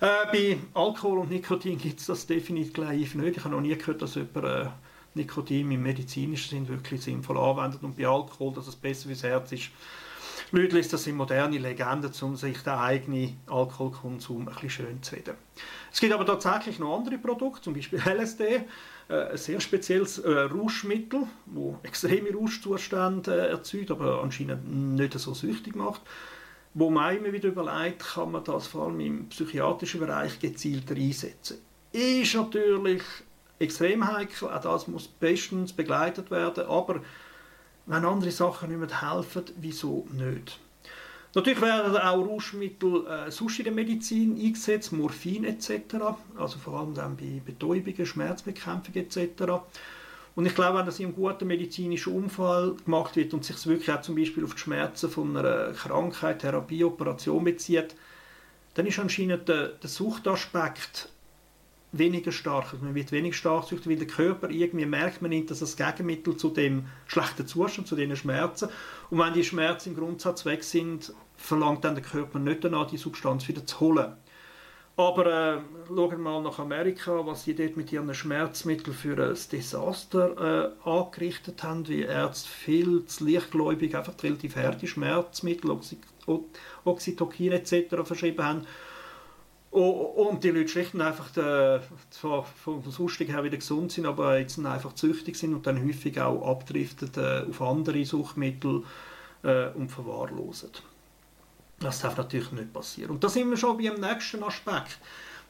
Äh, 0.00 0.06
bei 0.32 0.58
Alkohol 0.74 1.18
und 1.18 1.30
Nikotin 1.30 1.78
gibt 1.78 2.00
es 2.00 2.06
das 2.06 2.26
definitiv 2.26 3.14
nicht. 3.14 3.36
Ich 3.36 3.44
habe 3.44 3.54
noch 3.54 3.60
nie 3.60 3.76
gehört, 3.76 4.02
dass 4.02 4.14
jemand 4.14 4.44
äh, 4.44 4.66
Nikotin 5.14 5.70
im 5.70 5.82
medizinischen 5.82 6.50
Sinn 6.50 6.68
wirklich 6.68 7.02
sinnvoll 7.02 7.38
anwendet 7.38 7.82
und 7.82 7.96
bei 7.96 8.06
Alkohol, 8.06 8.54
dass 8.54 8.66
es 8.66 8.76
besser 8.76 9.08
fürs 9.08 9.22
Herz 9.22 9.52
ist. 9.52 9.70
Leute 10.54 10.82
das 10.82 11.06
in 11.06 11.16
moderne 11.16 11.56
Legenden, 11.56 12.12
um 12.20 12.36
sich 12.36 12.58
den 12.58 12.74
eigenen 12.74 13.40
Alkoholkonsum 13.46 14.48
ein 14.48 14.54
bisschen 14.54 14.70
schön 14.70 15.02
zu 15.02 15.14
reden. 15.14 15.34
Es 15.90 15.98
gibt 15.98 16.12
aber 16.12 16.26
tatsächlich 16.26 16.78
noch 16.78 16.98
andere 16.98 17.16
Produkte, 17.16 17.62
zum 17.62 17.74
Beispiel 17.74 17.98
LSD, 18.04 18.42
äh, 19.08 19.30
ein 19.30 19.36
sehr 19.36 19.60
spezielles 19.60 20.18
äh, 20.18 20.30
Rauschmittel, 20.30 21.26
das 21.46 21.74
extreme 21.84 22.34
Rauschzustände 22.34 23.34
äh, 23.34 23.50
erzeugt, 23.50 23.90
aber 23.90 24.22
anscheinend 24.22 24.94
nicht 24.94 25.18
so 25.18 25.32
süchtig 25.32 25.74
macht. 25.74 26.02
Wo 26.74 26.90
man 26.90 27.16
immer 27.16 27.32
wieder 27.32 27.48
überlegt, 27.48 28.00
kann 28.00 28.32
man 28.32 28.44
das 28.44 28.66
vor 28.66 28.86
allem 28.86 29.00
im 29.00 29.28
psychiatrischen 29.28 30.00
Bereich 30.00 30.38
gezielter 30.38 30.94
einsetzen. 30.94 31.58
Ist 31.92 32.34
natürlich 32.34 33.02
extrem 33.58 34.06
heikel, 34.06 34.48
auch 34.48 34.60
das 34.60 34.88
muss 34.88 35.08
bestens 35.08 35.72
begleitet 35.72 36.30
werden, 36.30 36.66
aber 36.66 37.00
wenn 37.86 38.04
andere 38.04 38.30
Sachen 38.30 38.68
nicht 38.68 38.78
mehr 38.78 39.14
helfen, 39.14 39.44
wieso 39.56 40.06
nicht? 40.12 40.58
Natürlich 41.34 41.62
werden 41.62 41.96
auch 41.96 42.26
Rauschmittel 42.26 43.06
äh, 43.06 43.30
sonst 43.30 43.58
in 43.58 43.64
der 43.64 43.72
Medizin 43.72 44.38
eingesetzt, 44.38 44.92
Morphin 44.92 45.44
etc., 45.44 45.94
also 46.36 46.58
vor 46.58 46.78
allem 46.78 46.94
dann 46.94 47.16
bei 47.16 47.40
Betäubungen, 47.44 48.04
Schmerzbekämpfung 48.04 48.94
etc. 48.94 49.62
Und 50.34 50.46
ich 50.46 50.54
glaube, 50.54 50.78
wenn 50.78 50.86
das 50.86 50.98
in 50.98 51.06
einem 51.06 51.14
guten 51.14 51.46
medizinischen 51.46 52.14
Umfeld 52.14 52.84
gemacht 52.84 53.16
wird 53.16 53.32
und 53.32 53.44
sich 53.44 53.66
wirklich 53.66 53.90
auch 53.90 54.02
zum 54.02 54.14
Beispiel 54.14 54.44
auf 54.44 54.54
die 54.54 54.60
Schmerzen 54.60 55.08
von 55.08 55.34
einer 55.34 55.72
Krankheit, 55.72 56.40
Therapie, 56.40 56.84
Operation 56.84 57.44
bezieht, 57.44 57.94
dann 58.74 58.86
ist 58.86 58.98
anscheinend 58.98 59.48
der, 59.48 59.68
der 59.68 59.90
Suchtaspekt 59.90 61.08
weniger 61.92 62.32
stark. 62.32 62.72
Also 62.72 62.84
man 62.84 62.94
wird 62.94 63.12
weniger 63.12 63.34
stark 63.34 63.64
süchtig, 63.64 63.88
weil 63.88 63.96
der 63.96 64.06
Körper 64.06 64.50
irgendwie 64.50 64.86
merkt, 64.86 65.22
man 65.22 65.30
nimmt 65.30 65.50
das 65.50 65.62
als 65.62 65.76
Gegenmittel 65.76 66.36
zu 66.36 66.48
dem 66.48 66.86
schlechten 67.06 67.46
Zustand, 67.46 67.86
zu 67.86 67.96
den 67.96 68.16
Schmerzen. 68.16 68.68
Und 69.10 69.18
wenn 69.18 69.34
die 69.34 69.44
Schmerzen 69.44 69.90
im 69.90 69.96
Grundsatz 69.96 70.44
weg 70.44 70.64
sind, 70.64 71.12
verlangt 71.36 71.84
dann 71.84 71.94
der 71.94 72.04
Körper 72.04 72.38
nicht 72.38 72.64
danach, 72.64 72.88
die 72.88 72.96
Substanz 72.96 73.46
wieder 73.46 73.66
zu 73.66 73.80
holen. 73.80 74.12
Aber 74.96 75.26
äh, 75.26 75.58
schauen 75.88 76.10
wir 76.10 76.18
mal 76.18 76.42
nach 76.42 76.58
Amerika, 76.58 77.26
was 77.26 77.44
sie 77.44 77.54
dort 77.54 77.78
mit 77.78 77.90
ihren 77.92 78.12
Schmerzmitteln 78.12 78.94
für 78.94 79.16
ein 79.16 79.38
Desaster 79.50 80.74
äh, 80.84 80.88
angerichtet 80.88 81.62
haben, 81.62 81.88
wie 81.88 82.02
Ärzte 82.02 82.48
viel 82.48 83.06
zu 83.06 83.26
leichtgläubig 83.26 83.96
einfach 83.96 84.12
relativ 84.22 84.56
harte 84.56 84.86
Schmerzmittel, 84.86 85.70
Oxy 85.70 85.98
Oxytocin 86.84 87.52
etc. 87.52 88.04
verschrieben 88.04 88.44
haben 88.44 88.66
und 89.72 90.44
die 90.44 90.50
Leute 90.50 90.68
schlicht 90.68 90.92
und 90.92 91.00
einfach 91.00 91.34
äh, 91.36 91.80
zwar 92.10 92.44
vom 92.44 92.82
Sonstig 92.90 93.30
her 93.30 93.42
wieder 93.42 93.56
gesund 93.56 93.90
sind, 93.90 94.04
aber 94.04 94.38
jetzt 94.38 94.58
einfach 94.58 94.92
süchtig 94.94 95.34
sind 95.36 95.54
und 95.54 95.66
dann 95.66 95.82
häufig 95.82 96.20
auch 96.20 96.46
abdriften 96.46 97.10
äh, 97.16 97.48
auf 97.48 97.62
andere 97.62 98.04
Suchtmittel 98.04 98.82
äh, 99.42 99.68
und 99.70 99.88
verwahrlosen. 99.90 100.70
Das 101.80 102.00
darf 102.00 102.18
natürlich 102.18 102.52
nicht 102.52 102.72
passieren. 102.72 103.12
Und 103.12 103.24
da 103.24 103.30
sind 103.30 103.48
wir 103.48 103.56
schon 103.56 103.78
beim 103.78 103.98
nächsten 103.98 104.42
Aspekt. 104.44 104.98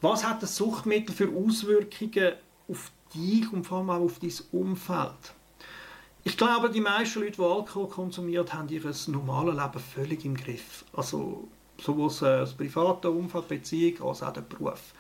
Was 0.01 0.25
hat 0.25 0.41
das 0.43 0.55
Suchtmittel 0.57 1.15
für 1.15 1.29
Auswirkungen 1.29 2.35
auf 2.69 2.93
dich 3.13 3.53
und 3.53 3.65
vor 3.65 3.79
allem 3.79 3.91
auch 3.91 4.01
auf 4.01 4.21
dein 4.21 4.33
Umfeld? 4.53 5.35
Ich 6.23 6.37
glaube, 6.37 6.71
die 6.71 6.81
meisten 6.81 7.21
Leute, 7.21 7.33
die 7.33 7.43
Alkohol 7.43 7.89
konsumiert 7.89 8.55
haben, 8.55 8.69
ihr 8.69 8.83
normales 9.09 9.57
Leben 9.57 9.81
völlig 9.81 10.25
im 10.25 10.37
Griff. 10.37 10.85
Also 10.93 11.49
sowohl 11.83 12.11
das 12.21 12.55
private 12.55 13.11
Umfeld, 13.11 13.49
Beziehung 13.49 14.09
als 14.09 14.23
auch 14.23 14.33
der 14.33 14.43
Beruf. 14.43 14.95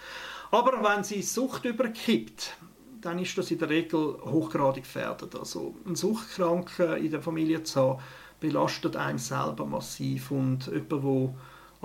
Aber 0.50 0.82
wenn 0.82 1.04
sie 1.04 1.22
Sucht 1.22 1.64
überkippt, 1.64 2.56
dann 3.00 3.18
ist 3.18 3.36
das 3.36 3.50
in 3.50 3.58
der 3.58 3.68
Regel 3.68 4.16
hochgradig 4.24 4.84
gefährdet. 4.84 5.34
Also 5.34 5.74
ein 5.86 5.96
Suchtkranken 5.96 6.98
in 6.98 7.10
der 7.10 7.22
Familie 7.22 7.62
zu 7.62 7.80
haben, 7.80 8.02
belastet 8.40 8.96
einen 8.96 9.18
selber 9.18 9.64
massiv 9.64 10.30
und 10.30 10.66
jemand, 10.66 10.92
der 10.92 11.34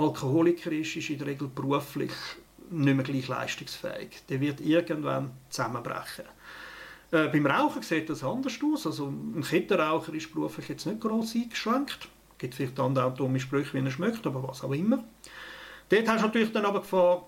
Alkoholiker 0.03 0.71
ist, 0.71 0.95
ist 0.95 1.09
in 1.09 1.17
der 1.17 1.27
Regel 1.27 1.47
beruflich 1.47 2.11
nicht 2.69 2.95
mehr 2.95 3.03
gleich 3.03 3.27
leistungsfähig. 3.27 4.25
Der 4.29 4.41
wird 4.41 4.61
irgendwann 4.61 5.31
zusammenbrechen. 5.49 6.25
Äh, 7.11 7.29
beim 7.29 7.45
Rauchen 7.45 7.81
sieht 7.81 8.09
das 8.09 8.23
anders 8.23 8.59
aus. 8.63 8.85
Also 8.85 9.07
ein 9.07 9.41
Kettenraucher 9.41 10.13
ist 10.13 10.33
beruflich 10.33 10.67
jetzt 10.69 10.85
nicht 10.85 10.99
gross 10.99 11.35
eingeschränkt. 11.35 12.09
Es 12.37 12.39
gibt 12.39 12.53
vielleicht 12.53 12.79
andere 12.79 13.11
dumme 13.11 13.39
Sprüche, 13.39 13.73
wie 13.73 13.83
er 13.83 13.89
schmeckt, 13.89 14.25
aber 14.27 14.47
was 14.47 14.63
auch 14.63 14.71
immer. 14.71 15.03
Dort 15.89 16.07
hast 16.07 16.21
du 16.21 16.27
natürlich 16.27 16.51
dann 16.51 16.65
aber 16.65 16.81
Gefahr 16.81 17.25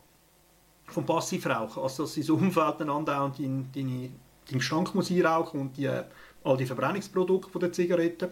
vom 0.86 1.04
Passivrauchen, 1.04 1.82
also 1.82 2.04
dass 2.04 2.14
sein 2.14 2.30
Umfeld 2.30 2.76
dann 2.80 2.92
andauernd 2.92 3.40
deinen 3.40 3.72
deine, 3.74 4.12
dein 4.48 4.60
Gestank 4.60 4.94
muss 4.94 5.10
einrauchen 5.10 5.62
und 5.62 5.78
die, 5.78 5.88
all 5.88 6.58
die 6.58 6.66
Verbrennungsprodukte 6.68 7.58
der 7.58 7.72
Zigaretten. 7.72 8.30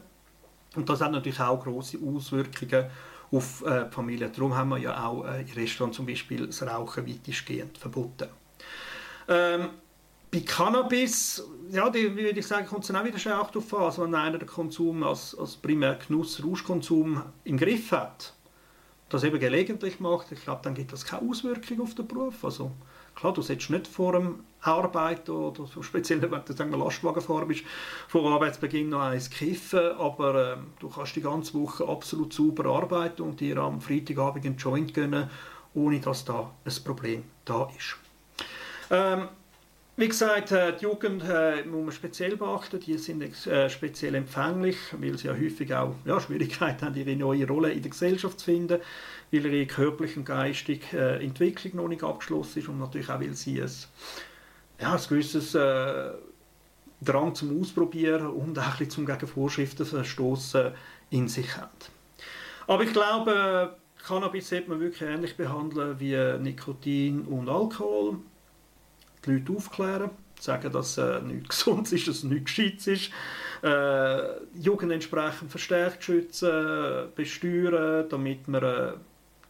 Und 0.75 0.87
das 0.87 1.01
hat 1.01 1.11
natürlich 1.11 1.39
auch 1.39 1.63
große 1.63 1.97
Auswirkungen 1.97 2.85
auf 3.31 3.65
äh, 3.65 3.85
die 3.85 3.91
Familie. 3.91 4.29
Darum 4.29 4.55
haben 4.55 4.69
wir 4.69 4.77
ja 4.77 5.03
auch 5.03 5.25
äh, 5.25 5.41
in 5.41 5.53
Restaurants 5.53 5.97
zum 5.97 6.05
Beispiel 6.05 6.45
das 6.45 6.61
Rauchen 6.61 7.07
weitestgehend 7.07 7.75
verboten. 7.75 8.27
Ähm, 9.27 9.69
bei 10.31 10.41
Cannabis, 10.41 11.43
ja, 11.71 11.89
die, 11.89 12.15
würde 12.15 12.39
ich 12.39 12.47
sagen, 12.47 12.67
kommt 12.67 12.83
es 12.83 12.87
dann 12.87 12.97
auch 12.97 13.05
wieder 13.05 13.19
stark 13.19 13.51
darauf 13.51 13.73
an. 13.73 13.83
Also 13.83 14.03
wenn 14.03 14.15
einer 14.15 14.37
den 14.37 14.47
Konsum 14.47 15.03
als, 15.03 15.37
als 15.37 15.55
primär 15.55 15.95
Genuss, 15.95 16.43
Rauschkonsum 16.43 17.21
im 17.43 17.57
Griff 17.57 17.91
hat, 17.91 18.33
das 19.09 19.23
eben 19.23 19.39
gelegentlich 19.39 19.99
macht, 19.99 20.31
ich 20.31 20.43
glaube, 20.43 20.61
dann 20.63 20.73
gibt 20.73 20.91
das 20.91 21.05
keine 21.05 21.29
Auswirkung 21.29 21.81
auf 21.81 21.95
den 21.95 22.07
Beruf. 22.07 22.43
Also 22.43 22.71
klar, 23.15 23.33
du 23.33 23.41
solltest 23.41 23.69
nicht 23.69 23.87
vor 23.87 24.13
dem 24.13 24.43
Arbeiten 24.61 25.31
oder 25.31 25.65
so 25.65 25.81
speziell, 25.81 26.21
wenn 26.21 26.43
du 26.43 26.53
sagen 26.53 26.71
wir, 26.71 26.77
Lastwagenfahrer 26.77 27.45
bist, 27.45 27.63
vor 28.09 28.29
Arbeitsbeginn 28.29 28.89
noch 28.89 29.01
eins 29.01 29.29
kiffen, 29.29 29.91
aber 29.97 30.53
äh, 30.53 30.57
du 30.79 30.89
kannst 30.89 31.15
die 31.15 31.21
ganze 31.21 31.53
Woche 31.53 31.87
absolut 31.87 32.33
sauber 32.33 32.65
arbeiten 32.65 33.21
und 33.21 33.39
dir 33.39 33.57
am 33.57 33.79
Freitagabend 33.79 34.45
einen 34.45 34.57
Joint 34.57 34.93
gönnen, 34.93 35.29
ohne 35.73 35.99
dass 36.01 36.25
da 36.25 36.51
ein 36.65 36.83
Problem 36.83 37.23
da 37.45 37.69
ist. 37.77 37.95
Ähm, 38.89 39.29
wie 39.99 40.07
gesagt, 40.07 40.51
äh, 40.51 40.77
die 40.77 40.83
Jugend 40.83 41.23
äh, 41.27 41.63
muss 41.63 41.83
man 41.83 41.91
speziell 41.91 42.37
beachten. 42.37 42.79
Die 42.79 42.99
sind 42.99 43.23
äh, 43.47 43.67
speziell 43.67 44.13
empfänglich, 44.13 44.77
weil 44.91 45.17
sie 45.17 45.27
ja 45.27 45.33
häufig 45.33 45.73
auch 45.73 45.95
ja, 46.05 46.19
Schwierigkeiten 46.19 46.85
haben, 46.85 46.95
ihre 46.95 47.15
neue 47.15 47.47
Rolle 47.47 47.71
in 47.71 47.81
der 47.81 47.89
Gesellschaft 47.89 48.39
zu 48.39 48.45
finden, 48.45 48.79
weil 49.31 49.45
ihre 49.47 49.65
körperliche 49.65 50.19
und 50.19 50.25
geistige 50.25 51.19
Entwicklung 51.19 51.77
noch 51.77 51.87
nicht 51.87 52.03
abgeschlossen 52.03 52.59
ist 52.59 52.69
und 52.69 52.77
natürlich 52.77 53.09
auch, 53.09 53.19
weil 53.19 53.33
sie 53.33 53.59
ein, 53.59 53.71
ja, 54.79 54.93
ein 54.93 55.01
gewisses 55.09 55.53
Drang 55.53 57.33
zum 57.33 57.59
Ausprobieren 57.59 58.27
und 58.27 58.57
auch 58.59 58.63
ein 58.63 58.69
bisschen 58.71 58.89
zum 58.91 59.05
gegen 59.07 59.27
Vorschriften 59.27 59.85
verstoßen 59.85 60.73
in 61.09 61.27
sich 61.27 61.57
haben. 61.57 61.71
Aber 62.67 62.83
ich 62.83 62.93
glaube, 62.93 63.75
Cannabis 64.05 64.49
sollte 64.49 64.69
man 64.69 64.79
wirklich 64.79 65.01
ähnlich 65.01 65.35
behandeln 65.35 65.99
wie 65.99 66.15
Nikotin 66.39 67.21
und 67.21 67.49
Alkohol 67.49 68.19
die 69.25 69.31
Leute 69.31 69.53
aufklären, 69.53 70.09
sagen, 70.39 70.71
dass 70.71 70.97
äh, 70.97 71.21
nichts 71.21 71.59
gesund 71.65 71.91
ist, 71.91 72.07
dass 72.07 72.17
es 72.17 72.23
nichts 72.23 72.55
gescheit 72.55 72.87
ist, 72.87 73.11
äh, 73.63 74.59
Jugend 74.59 74.91
entsprechend 74.91 75.49
verstärkt 75.49 76.03
schützen, 76.03 77.09
besteuern, 77.15 78.07
damit 78.09 78.47
man 78.47 78.63
äh, 78.63 78.93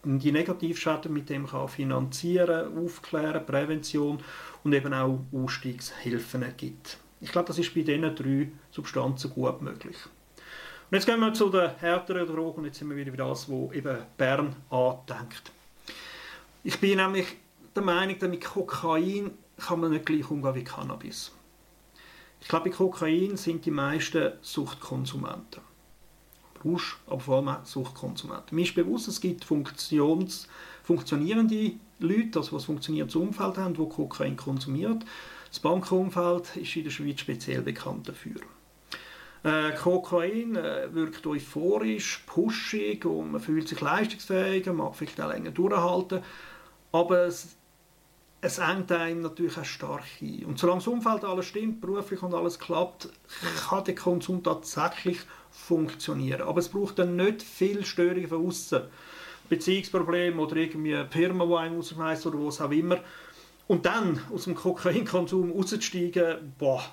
die 0.04 0.32
Negativschäden 0.32 1.12
mit 1.12 1.28
dem 1.28 1.46
kann 1.46 1.68
finanzieren, 1.68 2.76
aufklären, 2.78 3.44
Prävention 3.44 4.18
und 4.64 4.72
eben 4.72 4.94
auch 4.94 5.20
Ausstiegshilfen 5.32 6.44
gibt. 6.56 6.98
Ich 7.20 7.32
glaube, 7.32 7.48
das 7.48 7.58
ist 7.58 7.74
bei 7.74 7.82
diesen 7.82 8.14
drei 8.14 8.48
Substanzen 8.70 9.30
gut 9.30 9.60
möglich. 9.60 9.96
Und 10.90 10.94
jetzt 10.94 11.04
gehen 11.04 11.20
wir 11.20 11.34
zu 11.34 11.50
den 11.50 11.70
härteren 11.78 12.26
Drogen 12.26 12.60
und 12.60 12.64
jetzt 12.66 12.78
sind 12.78 12.88
wir 12.88 12.96
wieder 12.96 13.10
bei 13.10 13.18
das, 13.18 13.48
was 13.50 13.74
eben 13.74 13.98
Bern 14.16 14.56
andenkt. 14.70 15.52
Ich 16.64 16.78
bin 16.78 16.96
nämlich 16.96 17.26
der 17.74 17.82
Meinung, 17.82 18.18
dass 18.18 18.30
mit 18.30 18.44
Kokain 18.44 19.32
kann 19.58 19.80
man 19.80 19.90
nicht 19.90 20.06
gleich 20.06 20.30
umgehen 20.30 20.54
wie 20.54 20.64
Cannabis. 20.64 21.32
Ich 22.40 22.48
glaube, 22.48 22.70
bei 22.70 22.76
Kokain 22.76 23.36
sind 23.36 23.64
die 23.64 23.70
meisten 23.70 24.32
Suchtkonsumenten. 24.40 25.62
Rausch, 26.64 26.98
aber 27.06 27.20
vor 27.20 27.36
allem 27.36 27.48
auch 27.48 27.64
Suchtkonsumenten. 27.64 28.54
Mir 28.54 28.62
ist 28.62 28.74
bewusst, 28.74 29.08
es 29.08 29.20
gibt 29.20 29.44
Funktions, 29.44 30.48
funktionierende 30.82 31.72
Leute, 32.00 32.38
also 32.38 32.56
ein 32.56 32.62
funktionierendes 32.62 33.16
Umfeld 33.16 33.58
haben, 33.58 33.74
die 33.74 33.88
Kokain 33.88 34.36
konsumieren. 34.36 35.04
Das 35.48 35.60
Bankenumfeld 35.60 36.56
ist 36.56 36.76
in 36.76 36.84
der 36.84 36.90
Schweiz 36.90 37.20
speziell 37.20 37.62
bekannt 37.62 38.08
dafür. 38.08 38.40
Äh, 39.44 39.72
Kokain 39.76 40.56
äh, 40.56 40.92
wirkt 40.92 41.26
euphorisch, 41.26 42.24
pushig 42.26 43.04
und 43.04 43.32
man 43.32 43.40
fühlt 43.40 43.68
sich 43.68 43.80
leistungsfähiger, 43.80 44.72
man 44.72 44.86
mag 44.86 44.96
vielleicht 44.96 45.20
auch 45.20 45.28
länger 45.28 45.52
durchhalten, 45.52 46.22
aber 46.90 47.26
es 47.26 47.56
es 48.40 48.58
engt 48.58 48.92
einem 48.92 49.22
natürlich 49.22 49.58
auch 49.58 49.64
stark 49.64 50.04
ein. 50.22 50.44
Und 50.44 50.58
solange 50.58 50.78
das 50.78 50.86
Umfeld 50.86 51.24
alles 51.24 51.46
stimmt, 51.46 51.80
beruflich 51.80 52.22
und 52.22 52.34
alles 52.34 52.58
klappt, 52.58 53.08
kann 53.68 53.84
der 53.84 53.94
Konsum 53.94 54.42
tatsächlich 54.42 55.18
funktionieren. 55.50 56.42
Aber 56.42 56.60
es 56.60 56.68
braucht 56.68 56.98
dann 56.98 57.16
nicht 57.16 57.42
viel 57.42 57.84
Störungen 57.84 58.28
von 58.28 58.46
außen. 58.46 58.82
Beziehungsprobleme 59.48 60.40
oder 60.40 60.56
irgendwie 60.56 60.94
eine 60.94 61.08
Firma, 61.08 61.46
die 61.46 61.54
einen 61.54 61.76
rausschmeißt 61.76 62.26
oder 62.26 62.38
was 62.44 62.60
auch 62.60 62.70
immer. 62.70 62.98
Und 63.66 63.86
dann 63.86 64.20
aus 64.32 64.44
dem 64.44 64.54
Kokainkonsum 64.54 65.52
rauszusteigen, 65.52 66.54
boah, 66.58 66.84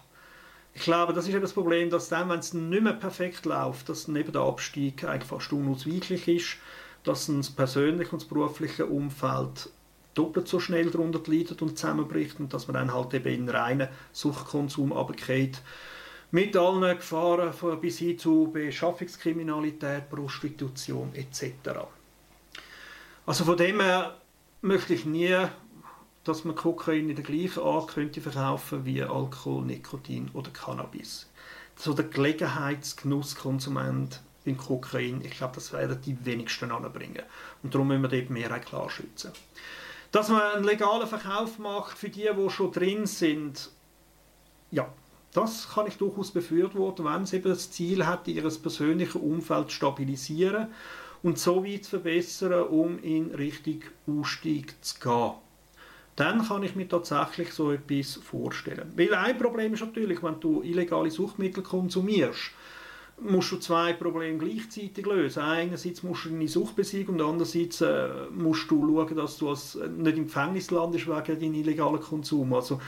ich 0.74 0.82
glaube, 0.82 1.14
das 1.14 1.26
ist 1.26 1.34
eben 1.34 1.42
das 1.42 1.54
Problem, 1.54 1.90
dass 1.90 2.10
dann, 2.10 2.30
wenn 2.30 2.40
es 2.40 2.54
nicht 2.54 2.84
mehr 2.84 2.94
perfekt 2.94 3.46
läuft, 3.46 3.88
dass 3.88 4.08
neben 4.08 4.34
der 4.34 4.42
Abstieg 4.42 5.04
einfach 5.06 5.38
fast 5.40 5.54
unausweichlich 5.54 6.28
ist, 6.28 6.58
dass 7.04 7.28
das 7.28 7.50
persönliche 7.50 8.12
und 8.12 8.22
das 8.22 8.28
berufliche 8.28 8.86
Umfeld 8.86 9.70
doppelt 10.16 10.48
so 10.48 10.60
schnell 10.60 10.90
darunter 10.90 11.22
leidet 11.32 11.62
und 11.62 11.78
zusammenbricht 11.78 12.40
und 12.40 12.52
dass 12.54 12.68
man 12.68 12.74
dann 12.74 12.92
halt 12.94 13.14
eben 13.14 13.34
in 13.34 13.50
reinen 13.50 13.90
Suchtkonsum 14.12 14.92
runtergeht. 14.92 15.62
Mit 16.32 16.58
allen 16.58 16.98
Gefahren 16.98 17.54
bis 17.80 18.00
hin 18.00 18.18
zu 18.18 18.50
Beschaffungskriminalität, 18.52 20.10
Prostitution 20.10 21.14
etc. 21.14 21.52
Also 23.26 23.46
von 23.46 23.58
dem 23.58 23.80
her 23.80 24.18
möchte 24.62 24.96
ich 24.96 25.06
nie, 25.06 25.36
dass 26.24 26.44
man 26.44 26.56
Kokain 26.56 27.10
in 27.10 27.16
der 27.16 27.24
gleichen 27.24 27.62
Art 27.62 27.90
könnte 27.90 28.22
verkaufen 28.22 28.86
wie 28.86 29.04
Alkohol, 29.04 29.66
Nikotin 29.66 30.32
oder 30.34 30.50
Cannabis. 30.50 31.30
So 31.76 31.94
der 31.94 32.06
Gelegenheitsgenusskonsument 32.06 34.22
beim 34.46 34.58
Kokain, 34.58 35.22
ich 35.24 35.32
glaube, 35.32 35.56
das 35.56 35.74
werden 35.74 36.00
die 36.06 36.26
wenigsten 36.26 36.72
anbringen. 36.72 37.24
Und 37.62 37.74
darum 37.74 37.90
müssen 37.90 38.04
wir 38.04 38.10
dort 38.10 38.30
mehr 38.30 38.48
klar 38.60 38.90
schützen. 38.90 39.34
Dass 40.16 40.30
man 40.30 40.42
einen 40.42 40.64
legalen 40.64 41.08
Verkauf 41.08 41.60
macht 41.60 41.98
für 41.98 42.08
die, 42.08 42.30
die 42.34 42.50
schon 42.50 42.72
drin 42.72 43.06
sind, 43.06 43.70
ja, 44.72 44.88
das 45.34 45.68
kann 45.74 45.88
ich 45.88 45.98
durchaus 45.98 46.32
befürworten, 46.32 47.04
wenn 47.04 47.26
sie 47.26 47.36
eben 47.36 47.50
das 47.50 47.70
Ziel 47.70 48.06
hat, 48.06 48.26
ihr 48.30 48.42
persönliches 48.44 49.16
Umfeld 49.16 49.72
zu 49.72 49.76
stabilisieren 49.76 50.68
und 51.22 51.38
so 51.38 51.66
weit 51.66 51.84
zu 51.84 51.90
verbessern, 51.90 52.64
um 52.68 52.98
in 53.04 53.36
Richtung 53.36 53.82
Ausstieg 54.08 54.82
zu 54.82 55.02
gehen. 55.02 55.32
Dann 56.16 56.48
kann 56.48 56.64
ich 56.64 56.78
mir 56.78 56.88
tatsächlich 56.88 57.52
so 57.52 57.74
etwas 57.74 58.14
vorstellen. 58.16 58.94
Weil 58.96 59.14
ein 59.16 59.38
Problem 59.38 59.74
ist 59.74 59.82
natürlich, 59.82 60.24
wenn 60.24 60.40
du 60.40 60.62
illegale 60.62 61.12
Suchtmittel 61.12 61.62
konsumierst, 61.62 62.52
musst 63.18 63.52
du 63.52 63.58
zwei 63.58 63.94
Probleme 63.94 64.38
gleichzeitig 64.38 65.06
lösen. 65.06 65.42
Einerseits 65.42 66.04
musst 66.04 66.26
du 66.26 66.30
deine 66.30 66.48
Sucht 66.48 66.76
besiegen 66.76 67.16
und 67.16 67.22
andererseits 67.22 67.82
äh, 67.82 68.10
musst 68.32 68.70
du 68.70 68.82
schauen, 68.82 69.16
dass 69.16 69.38
du 69.38 69.50
als, 69.50 69.76
äh, 69.76 69.88
nicht 69.88 70.18
im 70.18 70.26
Gefängnis 70.26 70.72
landest 70.72 71.08
wegen 71.08 71.40
deinem 71.40 71.54
illegalen 71.54 72.02
Konsum. 72.02 72.54
Also 72.54 72.82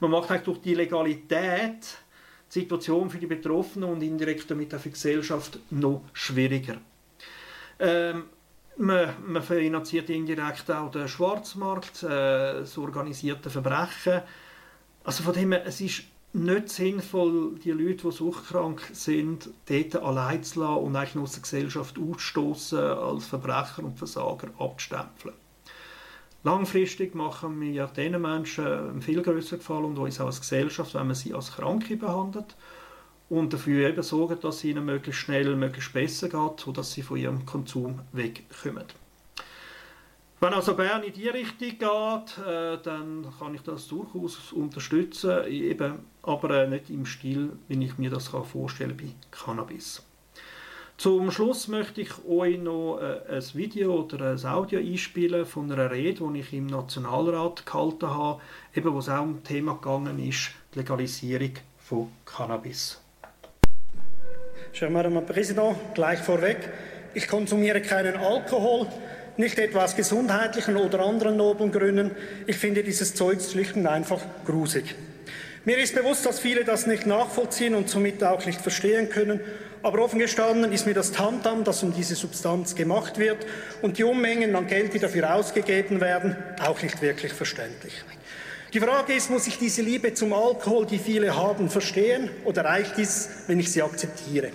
man 0.00 0.10
macht 0.10 0.30
eigentlich 0.30 0.44
durch 0.44 0.60
die 0.60 0.74
Legalität 0.74 1.98
die 2.52 2.60
Situation 2.60 3.10
für 3.10 3.18
die 3.18 3.26
Betroffenen 3.26 3.90
und 3.90 4.02
indirekt 4.02 4.50
damit 4.50 4.74
auch 4.74 4.78
für 4.78 4.88
die 4.88 4.94
Gesellschaft 4.94 5.58
noch 5.70 6.02
schwieriger. 6.12 6.76
Ähm, 7.78 8.24
man, 8.76 9.14
man, 9.26 9.42
finanziert 9.42 10.10
indirekt 10.10 10.70
auch 10.70 10.90
den 10.90 11.08
Schwarzmarkt, 11.08 12.02
äh, 12.02 12.60
das 12.60 12.78
organisierte 12.78 13.50
Verbrechen. 13.50 14.22
Also 15.04 15.22
von 15.22 15.34
dem 15.34 15.52
her, 15.52 15.66
es 15.66 15.80
ist 15.80 16.04
nicht 16.34 16.68
sinnvoll, 16.68 17.54
die 17.62 17.70
Leute, 17.70 18.08
die 18.08 18.12
suchtkrank 18.12 18.82
sind, 18.92 19.50
dort 19.66 19.96
allein 19.96 20.42
zu 20.42 20.60
lassen 20.60 20.84
und 20.84 20.96
eigentlich 20.96 21.22
aus 21.22 21.32
der 21.32 21.42
Gesellschaft 21.42 21.96
ausstoßen, 21.98 22.78
als 22.78 23.26
Verbrecher 23.26 23.84
und 23.84 23.96
Versager 23.96 24.48
abzustempeln. 24.58 25.34
Langfristig 26.42 27.14
machen 27.14 27.60
wir 27.60 27.86
diesen 27.86 28.20
Menschen 28.20 28.66
einen 28.66 29.02
viel 29.02 29.22
größeren 29.22 29.60
Gefallen 29.60 29.84
und 29.84 29.98
uns 29.98 30.20
auch 30.20 30.26
als 30.26 30.40
Gesellschaft, 30.40 30.94
wenn 30.94 31.06
man 31.06 31.16
sie 31.16 31.32
als 31.32 31.52
Kranke 31.52 31.96
behandelt 31.96 32.56
und 33.30 33.52
dafür 33.52 33.88
eben 33.88 34.02
sorgen, 34.02 34.38
dass 34.40 34.56
es 34.56 34.64
ihnen 34.64 34.84
möglichst 34.84 35.22
schnell, 35.22 35.56
möglichst 35.56 35.92
besser 35.92 36.28
geht, 36.28 36.60
sodass 36.60 36.92
sie 36.92 37.02
von 37.02 37.16
ihrem 37.16 37.46
Konsum 37.46 38.00
wegkommen. 38.12 38.84
Wenn 40.44 40.52
also 40.52 40.74
Bern 40.74 41.02
in 41.02 41.12
die 41.14 41.26
Richtung 41.30 41.70
geht, 41.70 42.46
äh, 42.46 42.76
dann 42.82 43.26
kann 43.38 43.54
ich 43.54 43.62
das 43.62 43.88
durchaus 43.88 44.52
unterstützen, 44.52 45.46
eben, 45.46 46.00
aber 46.22 46.50
äh, 46.50 46.68
nicht 46.68 46.90
im 46.90 47.06
Stil, 47.06 47.52
wie 47.66 47.82
ich 47.82 47.96
mir 47.96 48.10
das 48.10 48.30
kann 48.30 48.44
vorstellen 48.44 48.94
bei 48.94 49.06
Cannabis. 49.30 50.02
Zum 50.98 51.30
Schluss 51.30 51.66
möchte 51.68 52.02
ich 52.02 52.10
euch 52.28 52.58
noch 52.58 52.98
äh, 52.98 53.36
ein 53.36 53.54
Video 53.54 53.94
oder 54.02 54.32
ein 54.32 54.44
Audio 54.44 54.80
einspielen 54.80 55.46
von 55.46 55.72
einer 55.72 55.90
Rede, 55.90 56.22
die 56.30 56.40
ich 56.40 56.52
im 56.52 56.66
Nationalrat 56.66 57.64
gehalten 57.64 58.10
habe, 58.10 58.42
eben 58.74 58.92
wo 58.92 58.98
es 58.98 59.08
auch 59.08 59.22
um 59.22 59.40
das 59.40 59.48
Thema 59.48 59.76
gegangen 59.76 60.18
ist, 60.18 60.50
die 60.74 60.80
Legalisierung 60.80 61.54
von 61.78 62.12
Cannabis. 62.26 63.00
Cher 64.72 64.90
Madame 64.90 65.22
Präsident, 65.22 65.74
gleich 65.94 66.18
vorweg, 66.18 66.68
ich 67.14 67.28
konsumiere 67.28 67.80
keinen 67.80 68.16
Alkohol, 68.16 68.88
nicht 69.36 69.58
etwa 69.58 69.84
aus 69.84 69.96
gesundheitlichen 69.96 70.76
oder 70.76 71.00
anderen 71.00 71.36
noblen 71.36 71.72
Gründen. 71.72 72.12
Ich 72.46 72.56
finde 72.56 72.82
dieses 72.82 73.14
Zeug 73.14 73.40
schlicht 73.42 73.76
und 73.76 73.86
einfach 73.86 74.20
grusig. 74.44 74.94
Mir 75.64 75.78
ist 75.78 75.94
bewusst, 75.94 76.26
dass 76.26 76.40
viele 76.40 76.64
das 76.64 76.86
nicht 76.86 77.06
nachvollziehen 77.06 77.74
und 77.74 77.88
somit 77.88 78.22
auch 78.22 78.44
nicht 78.44 78.60
verstehen 78.60 79.08
können. 79.08 79.40
Aber 79.82 80.02
offen 80.02 80.18
gestanden 80.18 80.72
ist 80.72 80.86
mir 80.86 80.94
das 80.94 81.12
Tamtam, 81.12 81.64
das 81.64 81.82
um 81.82 81.94
diese 81.94 82.14
Substanz 82.14 82.74
gemacht 82.74 83.18
wird, 83.18 83.46
und 83.82 83.98
die 83.98 84.04
Unmengen 84.04 84.56
an 84.56 84.66
Geld, 84.66 84.94
die 84.94 84.98
dafür 84.98 85.34
ausgegeben 85.34 86.00
werden, 86.00 86.36
auch 86.62 86.80
nicht 86.82 87.02
wirklich 87.02 87.32
verständlich. 87.32 87.94
Die 88.74 88.80
Frage 88.80 89.12
ist, 89.14 89.30
muss 89.30 89.46
ich 89.46 89.58
diese 89.58 89.82
Liebe 89.82 90.12
zum 90.14 90.32
Alkohol, 90.32 90.84
die 90.84 90.98
viele 90.98 91.36
haben, 91.36 91.70
verstehen 91.70 92.28
oder 92.44 92.64
reicht 92.64 92.98
es, 92.98 93.28
wenn 93.46 93.60
ich 93.60 93.70
sie 93.70 93.82
akzeptiere? 93.82 94.50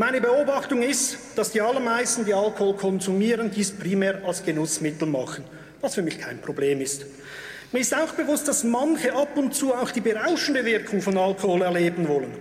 Meine 0.00 0.20
Beobachtung 0.20 0.80
ist, 0.82 1.18
dass 1.34 1.50
die 1.50 1.60
allermeisten, 1.60 2.24
die 2.24 2.32
Alkohol 2.32 2.76
konsumieren, 2.76 3.50
dies 3.50 3.72
primär 3.72 4.24
als 4.24 4.44
Genussmittel 4.44 5.08
machen, 5.08 5.42
was 5.80 5.96
für 5.96 6.02
mich 6.02 6.20
kein 6.20 6.40
Problem 6.40 6.80
ist. 6.80 7.04
Mir 7.72 7.80
ist 7.80 7.92
auch 7.92 8.12
bewusst, 8.12 8.46
dass 8.46 8.62
manche 8.62 9.12
ab 9.12 9.36
und 9.36 9.56
zu 9.56 9.74
auch 9.74 9.90
die 9.90 10.00
berauschende 10.00 10.64
Wirkung 10.64 11.02
von 11.02 11.18
Alkohol 11.18 11.62
erleben 11.62 12.06
wollen. 12.06 12.32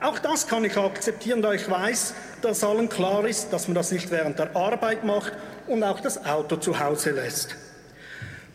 Auch 0.00 0.18
das 0.18 0.46
kann 0.46 0.64
ich 0.64 0.78
akzeptieren, 0.78 1.42
da 1.42 1.52
ich 1.52 1.68
weiß, 1.68 2.14
dass 2.40 2.64
allen 2.64 2.88
klar 2.88 3.28
ist, 3.28 3.52
dass 3.52 3.68
man 3.68 3.74
das 3.74 3.92
nicht 3.92 4.10
während 4.10 4.38
der 4.38 4.56
Arbeit 4.56 5.04
macht 5.04 5.34
und 5.66 5.82
auch 5.82 6.00
das 6.00 6.24
Auto 6.24 6.56
zu 6.56 6.80
Hause 6.80 7.10
lässt. 7.10 7.54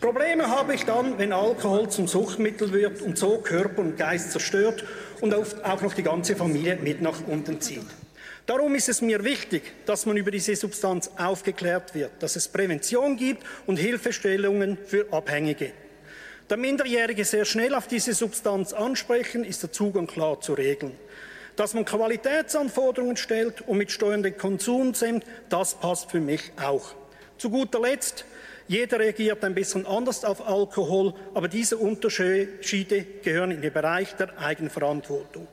Probleme 0.02 0.50
habe 0.50 0.74
ich 0.74 0.86
dann, 0.86 1.20
wenn 1.20 1.34
Alkohol 1.34 1.90
zum 1.90 2.08
Suchtmittel 2.08 2.74
wird 2.74 3.04
und 3.04 3.16
so 3.16 3.38
Körper 3.38 3.84
und 3.84 3.96
Geist 3.96 4.32
zerstört 4.32 4.86
und 5.22 5.36
auch 5.36 5.82
noch 5.84 5.94
die 5.94 6.02
ganze 6.02 6.36
Familie 6.36 6.78
mit 6.78 7.00
nach 7.04 7.22
unten 7.28 7.62
zieht. 7.62 7.86
Darum 8.50 8.74
ist 8.74 8.90
es 8.90 9.04
mir 9.04 9.24
wichtig, 9.24 9.62
dass 9.86 10.08
man 10.08 10.18
über 10.18 10.32
diese 10.32 10.56
Substanz 10.56 11.12
aufgeklärt 11.18 11.94
wird, 11.94 12.10
dass 12.18 12.36
es 12.36 12.48
Prävention 12.48 13.16
gibt 13.16 13.44
und 13.68 13.78
Hilfestellungen 13.78 14.76
für 14.88 15.06
Abhängige. 15.14 15.72
Da 16.48 16.58
Minderjährige 16.58 17.26
sehr 17.26 17.46
schnell 17.46 17.76
auf 17.76 17.86
diese 17.86 18.16
Substanz 18.16 18.74
ansprechen, 18.74 19.44
ist 19.44 19.62
der 19.62 19.72
Zugang 19.72 20.08
klar 20.08 20.42
zu 20.42 20.54
regeln. 20.54 20.94
Dass 21.58 21.76
man 21.76 21.86
Qualitätsanforderungen 21.86 23.18
stellt 23.18 23.62
und 23.68 23.78
mit 23.78 23.92
Steuern 23.92 24.24
den 24.24 24.36
Konsum 24.36 24.96
senkt, 24.96 25.28
das 25.50 25.76
passt 25.76 26.10
für 26.10 26.20
mich 26.20 26.52
auch. 26.60 26.96
Zu 27.38 27.52
guter 27.52 27.80
Letzt, 27.80 28.26
jeder 28.68 28.98
reagiert 28.98 29.44
ein 29.44 29.54
bisschen 29.54 29.86
anders 29.86 30.26
auf 30.26 30.48
Alkohol, 30.48 31.14
aber 31.36 31.50
diese 31.50 31.78
Unterschiede 31.78 33.06
gehören 33.24 33.52
in 33.52 33.62
den 33.62 33.72
Bereich 33.72 34.16
der 34.16 34.40
Eigenverantwortung. 34.40 35.48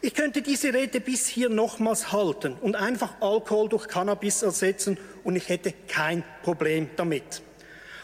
Ich 0.00 0.14
könnte 0.14 0.42
diese 0.42 0.72
Rede 0.72 1.00
bis 1.00 1.26
hier 1.26 1.48
nochmals 1.48 2.12
halten 2.12 2.56
und 2.60 2.76
einfach 2.76 3.20
Alkohol 3.20 3.68
durch 3.68 3.88
Cannabis 3.88 4.42
ersetzen 4.42 4.98
und 5.24 5.36
ich 5.36 5.48
hätte 5.48 5.72
kein 5.88 6.24
Problem 6.42 6.90
damit. 6.96 7.42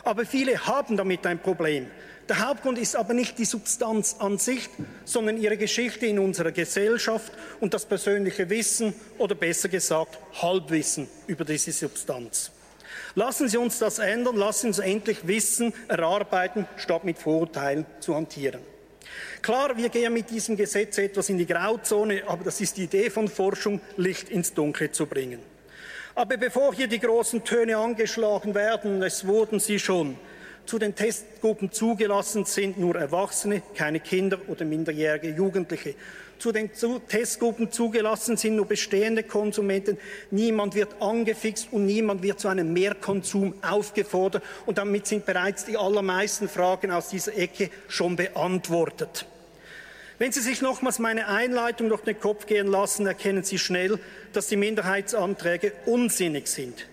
Aber 0.05 0.25
viele 0.25 0.67
haben 0.67 0.97
damit 0.97 1.27
ein 1.27 1.41
Problem. 1.41 1.89
Der 2.29 2.47
Hauptgrund 2.47 2.79
ist 2.79 2.97
aber 2.97 3.15
nicht 3.15 3.39
die 3.39 3.45
Substanz 3.45 4.17
an 4.19 4.39
sich, 4.39 4.69
sondern 5.05 5.37
ihre 5.37 5.57
Geschichte 5.57 6.07
in 6.07 6.19
unserer 6.19 6.51
Gesellschaft 6.51 7.33
und 7.61 7.73
das 7.73 7.87
persönliche 7.87 8.51
Wissen 8.51 8.95
oder 9.19 9.37
besser 9.37 9.69
gesagt 9.69 10.19
Halbwissen 10.43 11.09
über 11.29 11.45
diese 11.45 11.71
Substanz. 11.73 12.51
Lassen 13.15 13.49
Sie 13.49 13.57
uns 13.57 13.79
das 13.79 13.99
ändern, 13.99 14.37
lassen 14.37 14.73
Sie 14.73 14.81
uns 14.81 14.91
endlich 14.95 15.27
Wissen 15.27 15.73
erarbeiten, 15.89 16.67
statt 16.77 17.05
mit 17.05 17.19
Vorurteilen 17.19 17.87
zu 18.01 18.15
hantieren. 18.15 18.61
Klar, 19.43 19.77
wir 19.77 19.89
gehen 19.89 20.13
mit 20.13 20.31
diesem 20.31 20.57
Gesetz 20.57 20.99
etwas 20.99 21.29
in 21.29 21.39
die 21.39 21.47
Grauzone, 21.47 22.23
aber 22.27 22.45
das 22.45 22.61
ist 22.61 22.77
die 22.77 22.85
Idee 22.85 23.11
von 23.11 23.29
Forschung, 23.29 23.81
Licht 23.97 24.29
ins 24.29 24.53
Dunkel 24.53 24.91
zu 24.91 25.07
bringen. 25.07 25.41
Aber 26.15 26.37
bevor 26.37 26.75
hier 26.75 26.89
die 26.89 26.99
großen 26.99 27.45
Töne 27.45 27.77
angeschlagen 27.77 28.55
werden, 28.55 29.03
es 29.03 29.27
wurden 29.27 29.61
sie 29.61 29.79
schon, 29.79 30.17
zu 30.67 30.79
den 30.79 30.95
Testgruppen 30.95 31.71
zugelassen 31.71 32.45
sind 32.45 32.79
nur 32.79 32.97
Erwachsene, 32.97 33.63
keine 33.75 34.01
Kinder 34.01 34.39
oder 34.49 34.65
minderjährige 34.65 35.29
Jugendliche. 35.29 35.95
Zu 36.39 36.53
den 36.53 36.71
Testgruppen 37.09 37.73
zugelassen 37.73 38.37
sind 38.37 38.57
nur 38.57 38.67
bestehende 38.67 39.23
Konsumenten. 39.23 39.99
Niemand 40.31 40.75
wird 40.75 41.01
angefixt 41.01 41.69
und 41.71 41.87
niemand 41.87 42.23
wird 42.23 42.41
zu 42.41 42.49
einem 42.49 42.73
Mehrkonsum 42.73 43.55
aufgefordert. 43.63 44.43
Und 44.67 44.79
damit 44.79 45.07
sind 45.07 45.25
bereits 45.25 45.65
die 45.65 45.77
allermeisten 45.77 46.49
Fragen 46.49 46.91
aus 46.91 47.09
dieser 47.09 47.37
Ecke 47.37 47.71
schon 47.89 48.17
beantwortet. 48.17 49.27
Wenn 50.19 50.33
Sie 50.33 50.41
sich 50.41 50.63
nochmals 50.63 50.99
meine 50.99 51.29
Einleitung 51.29 51.91
durch 51.91 52.01
den 52.01 52.19
Kopf 52.19 52.47
gehen 52.47 52.67
lassen, 52.67 53.07
erkennen 53.07 53.43
Sie 53.43 53.59
schnell, 53.59 53.99
dass 54.33 54.49
die 54.49 54.57
Minderheitsanträge 54.57 55.73
unsinnig 55.85 56.49
sind. 56.49 56.87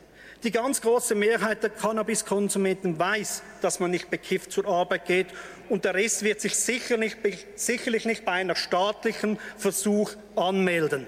Die 0.43 0.51
ganz 0.51 0.82
große 0.82 1.15
Mehrheit 1.15 1.63
der 1.63 1.69
Cannabiskonsumenten 1.69 2.99
weiß, 2.99 3.43
dass 3.62 3.79
man 3.79 3.91
nicht 3.91 4.10
bekifft 4.10 4.51
zur 4.51 4.67
Arbeit 4.67 5.06
geht 5.06 5.27
und 5.69 5.86
der 5.86 5.93
Rest 5.93 6.23
wird 6.23 6.41
sich 6.41 6.56
sicherlich, 6.56 7.15
sicherlich 7.56 8.03
nicht 8.03 8.25
bei 8.25 8.34
einer 8.34 8.58
staatlichen 8.58 9.39
Versuch 9.58 10.12
anmelden. 10.36 11.08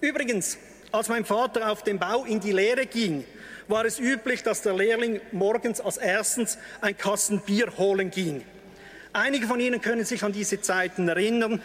Übrigens, 0.00 0.58
als 0.90 1.08
mein 1.08 1.24
Vater 1.24 1.70
auf 1.70 1.84
dem 1.84 2.00
Bau 2.00 2.24
in 2.24 2.40
die 2.40 2.50
Lehre 2.50 2.86
ging, 2.86 3.24
war 3.68 3.84
es 3.84 4.00
üblich, 4.00 4.42
dass 4.42 4.62
der 4.62 4.74
Lehrling 4.74 5.20
morgens 5.30 5.80
als 5.80 5.96
erstens 5.96 6.58
ein 6.80 6.98
Kasten 6.98 7.38
Bier 7.42 7.78
holen 7.78 8.10
ging. 8.10 8.42
Einige 9.12 9.46
von 9.46 9.60
Ihnen 9.60 9.80
können 9.80 10.04
sich 10.04 10.24
an 10.24 10.32
diese 10.32 10.60
Zeiten 10.60 11.06
erinnern. 11.08 11.62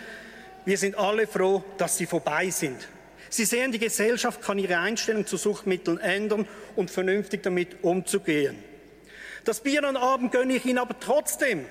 Wir 0.63 0.77
sind 0.77 0.95
alle 0.95 1.25
froh, 1.25 1.63
dass 1.79 1.97
sie 1.97 2.05
vorbei 2.05 2.51
sind. 2.51 2.87
Sie 3.29 3.45
sehen, 3.45 3.71
die 3.71 3.79
Gesellschaft 3.79 4.41
kann 4.41 4.57
ihre 4.57 4.79
Einstellung 4.79 5.25
zu 5.25 5.37
Suchtmitteln 5.37 5.99
ändern 5.99 6.47
und 6.75 6.89
vernünftig 6.89 7.43
damit 7.43 7.83
umzugehen. 7.83 8.55
Das 9.45 9.61
Bier 9.61 9.83
am 9.83 9.97
Abend 9.97 10.31
gönne 10.31 10.55
ich 10.55 10.65
Ihnen 10.65 10.79
aber 10.79 10.99
trotzdem. 10.99 11.65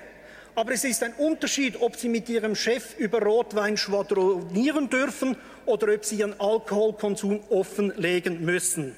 Aber 0.55 0.73
es 0.73 0.83
ist 0.83 1.03
ein 1.03 1.13
Unterschied, 1.15 1.81
ob 1.81 1.97
Sie 1.97 2.09
mit 2.09 2.29
Ihrem 2.29 2.57
Chef 2.57 2.99
über 2.99 3.23
Rotwein 3.23 3.77
schwadronieren 3.77 4.91
dürfen 4.91 5.37
oder 5.67 5.93
ob 5.95 6.05
Sie 6.05 6.17
Ihren 6.17 6.39
Alkoholkonsum 6.41 7.41
offenlegen 7.51 8.45
müssen. 8.45 8.97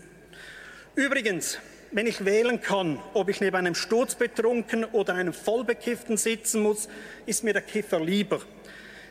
Übrigens, 0.94 1.59
wenn 1.92 2.07
ich 2.07 2.25
wählen 2.25 2.61
kann, 2.61 2.99
ob 3.14 3.29
ich 3.29 3.40
neben 3.40 3.57
einem 3.57 3.75
Sturzbetrunken 3.75 4.85
oder 4.85 5.14
einem 5.14 5.33
Vollbekifften 5.33 6.16
sitzen 6.16 6.62
muss, 6.62 6.88
ist 7.27 7.42
mir 7.42 7.53
der 7.53 7.62
Kiffer 7.62 8.01
lieber. 8.01 8.40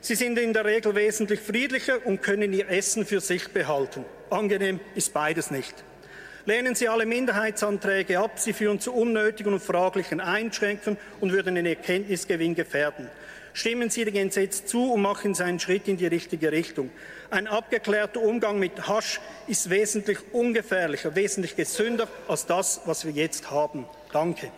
Sie 0.02 0.16
sind 0.16 0.38
in 0.40 0.54
der 0.54 0.66
Regel 0.66 0.96
wesentlich 0.96 1.42
friedlicher 1.42 2.06
und 2.06 2.22
können 2.22 2.54
ihr 2.54 2.70
Essen 2.70 3.06
für 3.06 3.20
sich 3.20 3.50
behalten. 3.50 4.06
Angenehm 4.30 4.80
ist 4.96 5.14
beides 5.14 5.52
nicht. 5.52 5.84
Lehnen 6.46 6.74
Sie 6.74 6.88
alle 6.88 7.06
Minderheitsanträge 7.06 8.20
ab, 8.20 8.40
sie 8.40 8.54
führen 8.54 8.80
zu 8.80 8.94
unnötigen 8.94 9.54
und 9.54 9.62
fraglichen 9.62 10.22
Einschränkungen 10.22 10.98
und 11.20 11.32
würden 11.32 11.56
den 11.56 11.66
Erkenntnisgewinn 11.66 12.56
gefährden. 12.56 13.10
Stimmen 13.54 13.90
Sie 13.90 14.06
dem 14.06 14.30
Gesetz 14.30 14.66
zu 14.66 14.94
und 14.94 15.02
machen 15.02 15.36
Sie 15.36 15.44
einen 15.44 15.60
Schritt 15.60 15.88
in 15.88 15.98
die 15.98 16.08
richtige 16.08 16.52
Richtung. 16.52 16.92
Ein 17.30 17.48
abgeklärter 17.48 18.22
Umgang 18.22 18.58
mit 18.58 18.88
Hasch 18.88 19.20
ist 19.48 19.70
wesentlich 19.70 20.20
ungefährlicher, 20.32 21.16
wesentlich 21.16 21.56
gesünder 21.56 22.08
als 22.28 22.46
das, 22.46 22.82
was 22.86 23.06
wir 23.06 23.12
jetzt 23.12 23.52
haben. 23.52 23.86
Danke. 24.14 24.50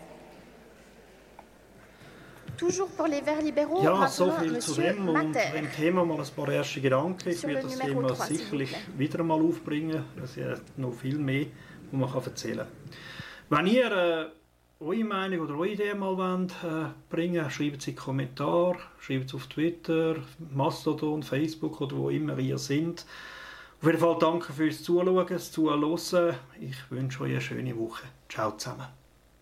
Ja, 3.83 4.07
so 4.07 4.31
viel 4.31 4.59
zu 4.59 4.75
dem 4.75 5.07
und 5.07 5.35
dem 5.35 5.71
Thema 5.71 6.05
mal 6.05 6.19
ein 6.19 6.27
paar 6.35 6.51
erste 6.51 6.81
Gedanken. 6.81 7.29
Ich 7.29 7.43
werde 7.43 7.63
das 7.63 7.77
Thema 7.77 8.15
sicherlich 8.15 8.75
wieder 8.97 9.19
einmal 9.19 9.41
aufbringen. 9.41 10.03
Es 10.23 10.37
ist 10.37 10.77
noch 10.77 10.93
viel 10.93 11.17
mehr, 11.17 11.47
was 11.91 12.13
man 12.13 12.23
erzählen 12.23 12.57
kann. 12.57 12.67
Wenn 13.49 13.67
ihr 13.67 13.91
äh, 13.91 14.25
eure 14.79 15.03
Meinung 15.03 15.41
oder 15.41 15.55
eure 15.55 15.69
Idee 15.69 15.93
mal 15.93 16.17
wollt, 16.17 16.51
äh, 16.63 16.89
bringen 17.09 17.49
schreibt 17.49 17.81
sie 17.81 17.91
in 17.91 17.97
Kommentar, 17.97 18.77
schreibt 18.99 19.25
es 19.25 19.35
auf 19.35 19.47
Twitter, 19.47 20.15
Mastodon, 20.53 21.21
Facebook 21.21 21.81
oder 21.81 21.97
wo 21.97 22.09
immer 22.09 22.37
ihr 22.39 22.57
seid. 22.57 23.05
Auf 23.81 23.87
jeden 23.87 23.99
Fall 23.99 24.17
danke 24.19 24.53
fürs 24.53 24.83
Zuschauen, 24.83 25.27
fürs 25.27 25.51
Zuhören. 25.51 26.35
Ich 26.59 26.91
wünsche 26.91 27.23
euch 27.23 27.31
eine 27.31 27.41
schöne 27.41 27.77
Woche. 27.77 28.03
Ciao 28.29 28.51
zusammen. 28.51 29.00